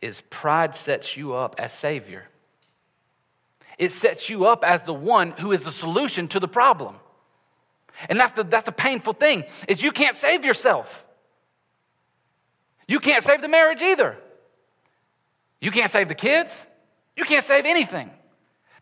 is 0.00 0.20
pride 0.30 0.74
sets 0.74 1.16
you 1.16 1.34
up 1.34 1.56
as 1.58 1.72
Savior. 1.72 2.26
It 3.78 3.92
sets 3.92 4.28
you 4.28 4.46
up 4.46 4.64
as 4.64 4.82
the 4.84 4.94
one 4.94 5.32
who 5.32 5.52
is 5.52 5.64
the 5.64 5.72
solution 5.72 6.26
to 6.28 6.40
the 6.40 6.48
problem. 6.48 6.96
And 8.08 8.18
that's 8.18 8.32
the, 8.32 8.44
that's 8.44 8.64
the 8.64 8.72
painful 8.72 9.12
thing 9.12 9.44
is 9.66 9.82
you 9.82 9.92
can't 9.92 10.16
save 10.16 10.44
yourself. 10.44 11.04
You 12.86 13.00
can't 13.00 13.22
save 13.22 13.42
the 13.42 13.48
marriage 13.48 13.82
either. 13.82 14.16
You 15.60 15.70
can't 15.70 15.90
save 15.90 16.08
the 16.08 16.14
kids. 16.14 16.60
You 17.16 17.24
can't 17.24 17.44
save 17.44 17.66
anything. 17.66 18.10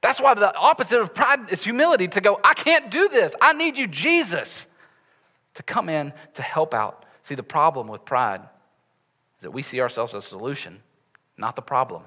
That's 0.00 0.20
why 0.20 0.35
the 0.35 0.54
opposite 0.56 1.00
of 1.00 1.14
pride 1.14 1.50
is 1.50 1.64
humility 1.64 2.09
to 2.09 2.20
go, 2.20 2.38
I 2.44 2.54
can't 2.54 2.90
do 2.90 3.09
this. 3.09 3.35
I 3.40 3.52
need 3.52 3.76
you, 3.76 3.87
Jesus, 3.87 4.66
to 5.54 5.62
come 5.62 5.88
in 5.88 6.12
to 6.35 6.42
help 6.42 6.74
out. 6.74 7.04
See, 7.22 7.35
the 7.35 7.42
problem 7.42 7.88
with 7.88 8.04
pride 8.04 8.42
is 9.38 9.42
that 9.42 9.50
we 9.50 9.62
see 9.62 9.80
ourselves 9.80 10.14
as 10.14 10.26
a 10.26 10.28
solution, 10.28 10.80
not 11.37 11.56
the 11.56 11.62
problem. 11.62 12.02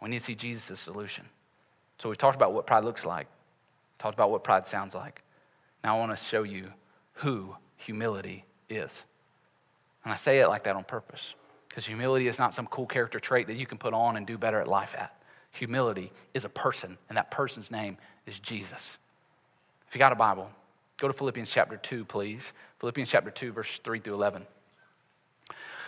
We 0.00 0.08
need 0.08 0.20
to 0.20 0.24
see 0.24 0.34
Jesus 0.34 0.70
as 0.70 0.78
solution. 0.78 1.24
So 1.98 2.08
we 2.08 2.16
talked 2.16 2.36
about 2.36 2.52
what 2.52 2.66
pride 2.66 2.84
looks 2.84 3.04
like, 3.04 3.26
talked 3.98 4.14
about 4.14 4.30
what 4.30 4.44
pride 4.44 4.66
sounds 4.66 4.94
like. 4.94 5.22
Now 5.82 5.96
I 5.96 5.98
want 5.98 6.16
to 6.16 6.24
show 6.24 6.44
you 6.44 6.68
who 7.14 7.56
humility 7.76 8.44
is. 8.68 9.02
And 10.04 10.12
I 10.12 10.16
say 10.16 10.38
it 10.38 10.46
like 10.48 10.64
that 10.64 10.76
on 10.76 10.84
purpose 10.84 11.34
because 11.78 11.86
humility 11.86 12.26
is 12.26 12.40
not 12.40 12.54
some 12.54 12.66
cool 12.66 12.86
character 12.86 13.20
trait 13.20 13.46
that 13.46 13.54
you 13.54 13.64
can 13.64 13.78
put 13.78 13.94
on 13.94 14.16
and 14.16 14.26
do 14.26 14.36
better 14.36 14.60
at 14.60 14.66
life 14.66 14.96
at. 14.98 15.14
Humility 15.52 16.10
is 16.34 16.44
a 16.44 16.48
person, 16.48 16.98
and 17.08 17.16
that 17.16 17.30
person's 17.30 17.70
name 17.70 17.96
is 18.26 18.40
Jesus. 18.40 18.96
If 19.86 19.94
you 19.94 20.00
got 20.00 20.10
a 20.10 20.16
Bible, 20.16 20.50
go 20.96 21.06
to 21.06 21.14
Philippians 21.14 21.48
chapter 21.48 21.76
2, 21.76 22.04
please. 22.04 22.50
Philippians 22.80 23.08
chapter 23.08 23.30
2, 23.30 23.52
verse 23.52 23.78
3 23.84 24.00
through 24.00 24.14
11. 24.14 24.44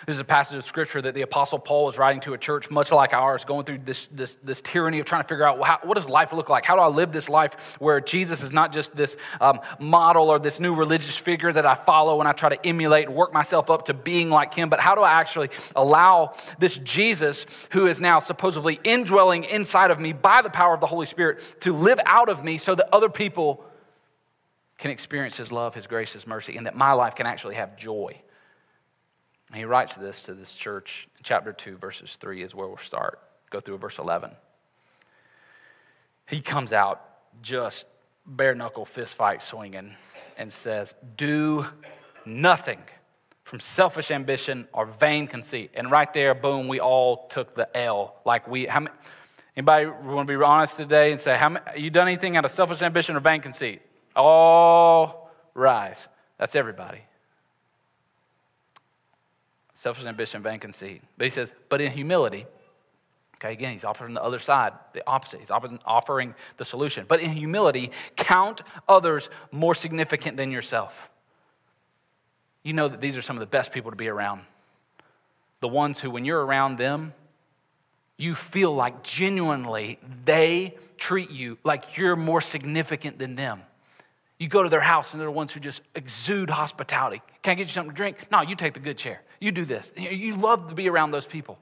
This 0.07 0.15
is 0.15 0.21
a 0.21 0.25
passage 0.25 0.57
of 0.57 0.65
scripture 0.65 1.03
that 1.03 1.15
the 1.15 1.23
Apostle 1.23 1.59
Paul 1.59 1.85
was 1.85 1.99
writing 1.99 2.21
to 2.23 2.33
a 2.33 2.39
church 2.39 2.71
much 2.71 2.91
like 2.91 3.13
ours, 3.13 3.45
going 3.45 3.67
through 3.67 3.81
this, 3.85 4.07
this, 4.09 4.37
this 4.43 4.61
tyranny 4.63 4.99
of 4.99 5.07
trying 5.07 5.23
to 5.23 5.29
figure 5.29 5.45
out 5.45 5.59
well, 5.59 5.67
how, 5.67 5.79
what 5.83 5.97
does 5.97 6.09
life 6.09 6.33
look 6.33 6.49
like? 6.49 6.65
How 6.65 6.75
do 6.75 6.81
I 6.81 6.89
live 6.89 7.13
this 7.13 7.29
life 7.29 7.53
where 7.79 8.01
Jesus 8.01 8.43
is 8.43 8.53
not 8.53 8.73
just 8.73 8.97
this 8.97 9.17
um, 9.41 9.61
model 9.79 10.31
or 10.31 10.39
this 10.39 10.59
new 10.59 10.75
religious 10.75 11.17
figure 11.17 11.53
that 11.53 11.67
I 11.67 11.75
follow 11.75 12.21
and 12.21 12.29
I 12.29 12.33
try 12.33 12.49
to 12.49 12.67
emulate 12.67 13.09
and 13.09 13.15
work 13.15 13.33
myself 13.33 13.69
up 13.69 13.87
to 13.87 13.95
being 13.95 14.31
like 14.31 14.55
him, 14.55 14.71
but 14.71 14.81
how 14.81 14.95
do 14.95 15.03
I 15.03 15.13
actually 15.13 15.51
allow 15.77 16.35
this 16.59 16.79
Jesus, 16.79 17.45
who 17.71 17.87
is 17.87 18.01
now 18.01 18.21
supposedly 18.21 18.81
indwelling 18.83 19.45
inside 19.45 19.91
of 19.91 20.01
me 20.01 20.13
by 20.13 20.41
the 20.41 20.51
power 20.51 20.75
of 20.75 20.81
the 20.81 20.87
Holy 20.87 21.07
Spirit, 21.07 21.41
to 21.61 21.75
live 21.75 22.01
out 22.07 22.29
of 22.29 22.43
me 22.43 22.57
so 22.57 22.75
that 22.75 22.89
other 22.95 23.09
people 23.11 23.65
can 24.79 24.91
experience 24.91 25.37
his 25.37 25.53
love, 25.53 25.75
his 25.75 25.87
grace, 25.87 26.13
his 26.13 26.27
mercy, 26.27 26.57
and 26.57 26.67
that 26.67 26.75
my 26.75 26.93
life 26.93 27.15
can 27.15 27.27
actually 27.27 27.57
have 27.57 27.77
joy? 27.77 28.19
He 29.55 29.65
writes 29.65 29.97
this 29.97 30.25
to 30.25 30.35
this 30.35 30.55
church. 30.55 31.09
Chapter 31.23 31.53
2, 31.53 31.77
verses 31.77 32.17
3 32.17 32.43
is 32.43 32.55
where 32.55 32.69
we'll 32.69 32.77
start. 32.77 33.19
Go 33.51 33.61
through 33.61 33.79
verse 33.79 33.99
11. 33.99 34.31
He 36.29 36.41
comes 36.41 36.73
out 36.73 37.05
just 37.43 37.85
bare 38.25 38.55
knuckle 38.55 38.85
fist 38.85 39.15
fight 39.15 39.43
swinging 39.43 39.97
and 40.39 40.53
says, 40.53 40.95
Do 41.17 41.67
nothing 42.25 42.79
from 43.43 43.59
selfish 43.59 44.13
ambition 44.13 44.69
or 44.73 44.87
vain 44.87 45.27
conceit. 45.27 45.73
And 45.75 45.91
right 45.91 46.13
there, 46.13 46.35
boom, 46.35 46.69
we 46.69 46.79
all 46.79 47.27
took 47.27 47.57
the 47.57 47.77
L. 47.77 48.15
Like 48.25 48.47
we, 48.47 48.67
how 48.67 48.81
many, 48.81 48.95
anybody 49.57 49.87
want 49.87 50.29
to 50.29 50.39
be 50.39 50.41
honest 50.41 50.77
today 50.77 51.11
and 51.11 51.21
say, 51.21 51.37
how 51.37 51.49
many, 51.49 51.65
you 51.77 51.91
done 51.91 52.07
anything 52.07 52.37
out 52.37 52.45
of 52.45 52.53
selfish 52.53 52.83
ambition 52.83 53.17
or 53.17 53.21
vain 53.21 53.41
conceit? 53.41 53.83
All 54.15 55.33
rise. 55.55 56.07
That's 56.39 56.55
everybody 56.55 57.01
selfish 59.81 60.05
ambition, 60.05 60.43
vain 60.43 60.61
conceit. 60.61 61.01
But 61.17 61.25
he 61.25 61.31
says, 61.31 61.55
but 61.71 61.81
in 61.81 61.91
humility, 61.91 62.45
okay, 63.37 63.55
again, 63.55 63.73
he's 63.73 63.85
offering 63.85 64.13
the 64.13 64.23
other 64.23 64.39
side, 64.39 64.75
the 64.93 65.03
opposite. 65.07 65.41
He's 65.41 65.51
offering 65.51 66.35
the 66.59 66.65
solution. 66.67 67.07
But 67.09 67.21
in 67.21 67.31
humility, 67.31 67.91
count 68.15 68.61
others 68.87 69.31
more 69.51 69.75
significant 69.75 70.37
than 70.37 70.51
yourself. 70.51 71.09
You 72.63 72.75
know 72.75 72.89
that 72.89 73.01
these 73.01 73.17
are 73.17 73.23
some 73.23 73.37
of 73.37 73.41
the 73.41 73.47
best 73.47 73.73
people 73.73 73.91
to 73.91 73.97
be 73.97 74.09
around. 74.09 74.43
The 75.61 75.69
ones 75.69 75.99
who, 75.99 76.11
when 76.11 76.27
you're 76.27 76.45
around 76.45 76.77
them, 76.77 77.15
you 78.19 78.35
feel 78.35 78.75
like 78.75 79.03
genuinely 79.03 79.99
they 80.27 80.77
treat 80.99 81.31
you 81.31 81.57
like 81.65 81.97
you're 81.97 82.17
more 82.17 82.43
significant 82.43 83.19
than 83.19 83.35
them. 83.35 83.63
You 84.41 84.49
go 84.49 84.63
to 84.63 84.71
their 84.71 84.81
house 84.81 85.13
and 85.13 85.21
they're 85.21 85.27
the 85.27 85.33
ones 85.33 85.53
who 85.53 85.61
just 85.61 85.83
exude 85.95 86.49
hospitality. 86.49 87.21
Can't 87.43 87.59
get 87.59 87.65
you 87.65 87.73
something 87.75 87.91
to 87.91 87.97
drink? 87.97 88.17
No, 88.33 88.41
you 88.41 88.57
take 88.57 88.73
the 88.73 88.81
good 88.81 88.97
chair. 88.97 89.21
You 89.39 89.53
do 89.53 89.67
this. 89.67 89.93
You 89.97 90.35
love 90.35 90.71
to 90.71 90.75
be 90.75 90.89
around 90.89 91.11
those 91.11 91.27
people. 91.27 91.59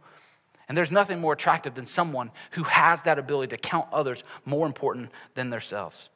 And 0.68 0.78
there's 0.78 0.92
nothing 0.92 1.18
more 1.18 1.32
attractive 1.32 1.74
than 1.74 1.86
someone 1.86 2.30
who 2.52 2.62
has 2.62 3.02
that 3.02 3.18
ability 3.18 3.50
to 3.50 3.56
count 3.56 3.88
others 3.92 4.22
more 4.44 4.64
important 4.64 5.10
than 5.34 5.50
themselves. 5.50 6.08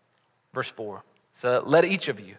Verse 0.54 0.68
4. 0.68 1.02
So 1.34 1.64
let 1.66 1.84
each 1.84 2.06
of 2.06 2.20
you 2.20 2.36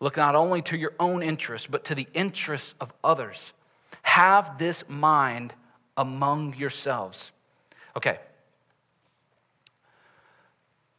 look 0.00 0.16
not 0.16 0.34
only 0.34 0.62
to 0.62 0.76
your 0.78 0.94
own 0.98 1.22
interests, 1.22 1.68
but 1.70 1.84
to 1.84 1.94
the 1.94 2.08
interests 2.14 2.74
of 2.80 2.90
others. 3.04 3.52
Have 4.00 4.56
this 4.56 4.82
mind 4.88 5.52
among 5.98 6.54
yourselves. 6.54 7.32
Okay. 7.98 8.18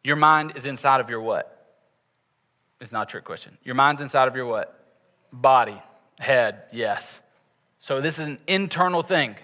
Your 0.04 0.18
mind 0.18 0.54
is 0.56 0.68
inside 0.68 1.02
of 1.02 1.10
your 1.10 1.22
what? 1.22 1.62
It's 2.84 2.91
not 2.91 3.08
a 3.08 3.10
trick 3.10 3.24
question. 3.24 3.58
Your 3.63 3.76
mind's 3.76 4.02
inside 4.02 4.28
of 4.28 4.36
your 4.36 4.46
what? 4.46 4.78
Body, 5.32 5.82
head, 6.19 6.63
yes. 6.74 7.22
So 7.80 8.02
this 8.02 8.19
is 8.19 8.28
an 8.28 8.39
internal 8.46 9.02
thing. 9.02 9.38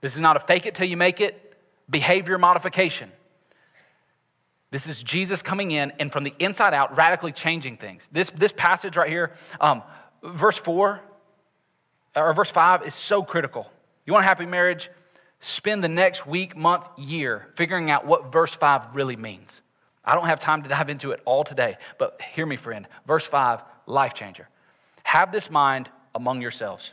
This 0.00 0.14
is 0.14 0.20
not 0.20 0.36
a 0.36 0.40
fake 0.40 0.66
it 0.66 0.74
till 0.74 0.88
you 0.88 0.96
make 0.96 1.20
it 1.20 1.56
behavior 1.88 2.36
modification. 2.36 3.12
This 4.72 4.88
is 4.88 5.04
Jesus 5.04 5.40
coming 5.40 5.70
in 5.70 5.92
and 6.00 6.10
from 6.10 6.24
the 6.24 6.34
inside 6.40 6.74
out 6.74 6.96
radically 6.96 7.30
changing 7.30 7.76
things. 7.76 8.08
This, 8.10 8.28
this 8.30 8.50
passage 8.50 8.96
right 8.96 9.08
here, 9.08 9.32
um, 9.60 9.84
verse 10.20 10.56
4 10.56 11.00
or 12.16 12.34
verse 12.34 12.50
5 12.50 12.84
is 12.84 12.94
so 12.96 13.22
critical. 13.22 13.70
You 14.04 14.12
want 14.12 14.24
a 14.24 14.28
happy 14.28 14.46
marriage? 14.46 14.90
Spend 15.38 15.84
the 15.84 15.88
next 15.88 16.26
week, 16.26 16.56
month, 16.56 16.86
year 16.98 17.52
figuring 17.54 17.88
out 17.88 18.04
what 18.04 18.32
verse 18.32 18.52
5 18.52 18.96
really 18.96 19.14
means. 19.14 19.60
I 20.04 20.14
don't 20.14 20.26
have 20.26 20.40
time 20.40 20.62
to 20.62 20.68
dive 20.68 20.90
into 20.90 21.12
it 21.12 21.20
all 21.24 21.44
today, 21.44 21.76
but 21.98 22.20
hear 22.34 22.46
me, 22.46 22.56
friend. 22.56 22.86
Verse 23.06 23.24
5, 23.24 23.62
life 23.86 24.14
changer. 24.14 24.48
Have 25.02 25.32
this 25.32 25.50
mind 25.50 25.88
among 26.14 26.42
yourselves. 26.42 26.92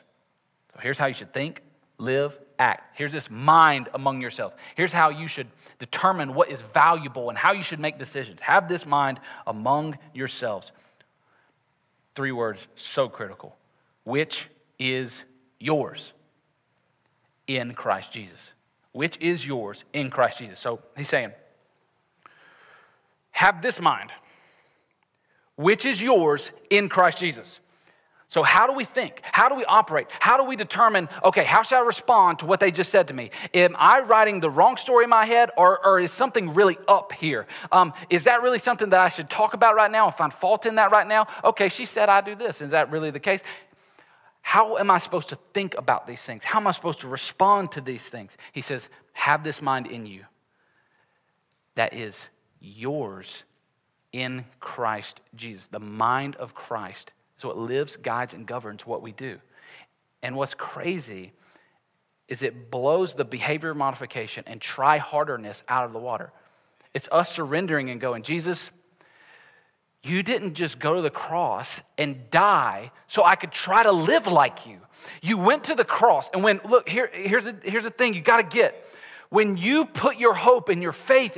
So 0.74 0.80
here's 0.82 0.98
how 0.98 1.08
you 1.08 1.14
should 1.14 1.34
think, 1.34 1.62
live, 1.98 2.38
act. 2.58 2.96
Here's 2.98 3.12
this 3.12 3.30
mind 3.30 3.90
among 3.94 4.22
yourselves. 4.22 4.56
Here's 4.76 4.94
how 4.94 5.10
you 5.10 5.28
should 5.28 5.48
determine 5.80 6.34
what 6.34 6.50
is 6.50 6.62
valuable 6.74 7.30
and 7.30 7.38
how 7.38 7.54
you 7.54 7.64
should 7.64 7.80
make 7.80 7.98
decisions. 7.98 8.40
Have 8.42 8.70
this 8.70 8.86
mind 8.86 9.20
among 9.48 9.98
yourselves. 10.14 10.72
Three 12.16 12.32
words, 12.32 12.68
so 12.76 13.10
critical. 13.10 13.56
Which 14.04 14.48
is 14.80 15.24
yours 15.60 16.14
in 17.48 17.74
Christ 17.74 18.12
Jesus. 18.12 18.54
Which 18.92 19.18
is 19.20 19.46
yours 19.46 19.84
in 19.94 20.10
Christ 20.10 20.40
Jesus. 20.40 20.60
So 20.60 20.82
he's 20.96 21.10
saying, 21.10 21.32
have 23.42 23.64
this 23.64 23.82
mind, 23.82 24.12
which 25.56 25.84
is 25.84 26.00
yours 26.00 26.52
in 26.70 26.90
Christ 26.90 27.18
Jesus. 27.18 27.60
So, 28.28 28.44
how 28.44 28.68
do 28.68 28.74
we 28.74 28.86
think? 28.86 29.20
How 29.24 29.50
do 29.50 29.56
we 29.56 29.66
operate? 29.66 30.12
How 30.20 30.38
do 30.38 30.44
we 30.44 30.56
determine, 30.56 31.10
okay, 31.24 31.44
how 31.44 31.64
should 31.64 31.80
I 31.80 31.82
respond 31.82 32.40
to 32.40 32.46
what 32.46 32.60
they 32.60 32.70
just 32.70 32.92
said 32.92 33.08
to 33.08 33.16
me? 33.16 33.32
Am 33.56 33.76
I 33.80 34.02
writing 34.02 34.42
the 34.42 34.50
wrong 34.50 34.78
story 34.78 35.06
in 35.06 35.10
my 35.10 35.26
head, 35.26 35.50
or, 35.58 35.84
or 35.84 36.00
is 36.00 36.12
something 36.12 36.54
really 36.54 36.78
up 36.88 37.14
here? 37.14 37.48
Um, 37.72 37.94
is 38.12 38.26
that 38.26 38.44
really 38.44 38.60
something 38.60 38.92
that 38.92 39.00
I 39.00 39.10
should 39.10 39.30
talk 39.30 39.56
about 39.56 39.76
right 39.76 39.92
now 39.92 40.06
and 40.06 40.16
find 40.16 40.32
fault 40.32 40.68
in 40.68 40.76
that 40.76 40.92
right 40.92 41.08
now? 41.08 41.26
Okay, 41.44 41.68
she 41.68 41.86
said 41.86 42.10
I 42.10 42.22
do 42.22 42.36
this. 42.36 42.62
Is 42.62 42.70
that 42.70 42.92
really 42.92 43.10
the 43.10 43.20
case? 43.20 43.42
How 44.44 44.78
am 44.78 44.92
I 44.92 45.00
supposed 45.00 45.30
to 45.30 45.38
think 45.54 45.76
about 45.80 46.06
these 46.06 46.22
things? 46.22 46.44
How 46.44 46.60
am 46.60 46.68
I 46.68 46.72
supposed 46.72 47.00
to 47.02 47.08
respond 47.08 47.72
to 47.72 47.82
these 47.82 48.08
things? 48.08 48.38
He 48.54 48.62
says, 48.62 48.88
have 49.14 49.44
this 49.44 49.64
mind 49.64 49.88
in 49.88 50.06
you 50.06 50.26
that 51.76 51.94
is 51.96 52.24
yours 52.62 53.44
in 54.14 54.46
Christ 54.60 55.20
Jesus. 55.36 55.68
The 55.68 55.80
mind 55.80 56.36
of 56.38 56.54
Christ 56.54 57.14
is 57.38 57.44
what 57.44 57.58
lives, 57.58 57.98
guides, 57.98 58.34
and 58.34 58.46
governs 58.46 58.86
what 58.86 59.02
we 59.02 59.12
do. 59.12 59.40
And 60.22 60.36
what's 60.36 60.54
crazy 60.54 61.34
is 62.28 62.44
it 62.44 62.72
blows 62.72 63.14
the 63.14 63.26
behavior 63.26 63.74
modification 63.74 64.44
and 64.48 64.62
try 64.62 64.98
harderness 64.98 65.64
out 65.68 65.86
of 65.86 65.94
the 65.94 66.00
water. 66.00 66.32
It's 66.94 67.10
us 67.12 67.32
surrendering 67.32 67.90
and 67.90 68.00
going, 68.00 68.24
Jesus, 68.24 68.70
you 70.04 70.24
didn't 70.24 70.54
just 70.54 70.80
go 70.80 70.96
to 70.96 71.02
the 71.02 71.10
cross 71.10 71.82
and 71.98 72.30
die 72.30 72.92
so 73.08 73.24
I 73.24 73.36
could 73.36 73.52
try 73.52 73.84
to 73.84 73.92
live 73.92 74.28
like 74.28 74.66
you. 74.66 74.80
You 75.22 75.38
went 75.38 75.66
to 75.66 75.76
the 75.76 75.84
cross 75.84 76.30
and 76.34 76.44
when, 76.44 76.62
look, 76.68 76.88
here, 76.88 77.10
here's, 77.14 77.48
a, 77.48 77.56
here's 77.64 77.84
the 77.84 77.90
thing 77.90 78.14
you 78.14 78.22
got 78.22 78.38
to 78.38 78.44
get. 78.58 78.86
When 79.30 79.58
you 79.58 79.86
put 79.86 80.18
your 80.18 80.34
hope 80.34 80.70
and 80.70 80.82
your 80.82 80.92
faith 80.92 81.38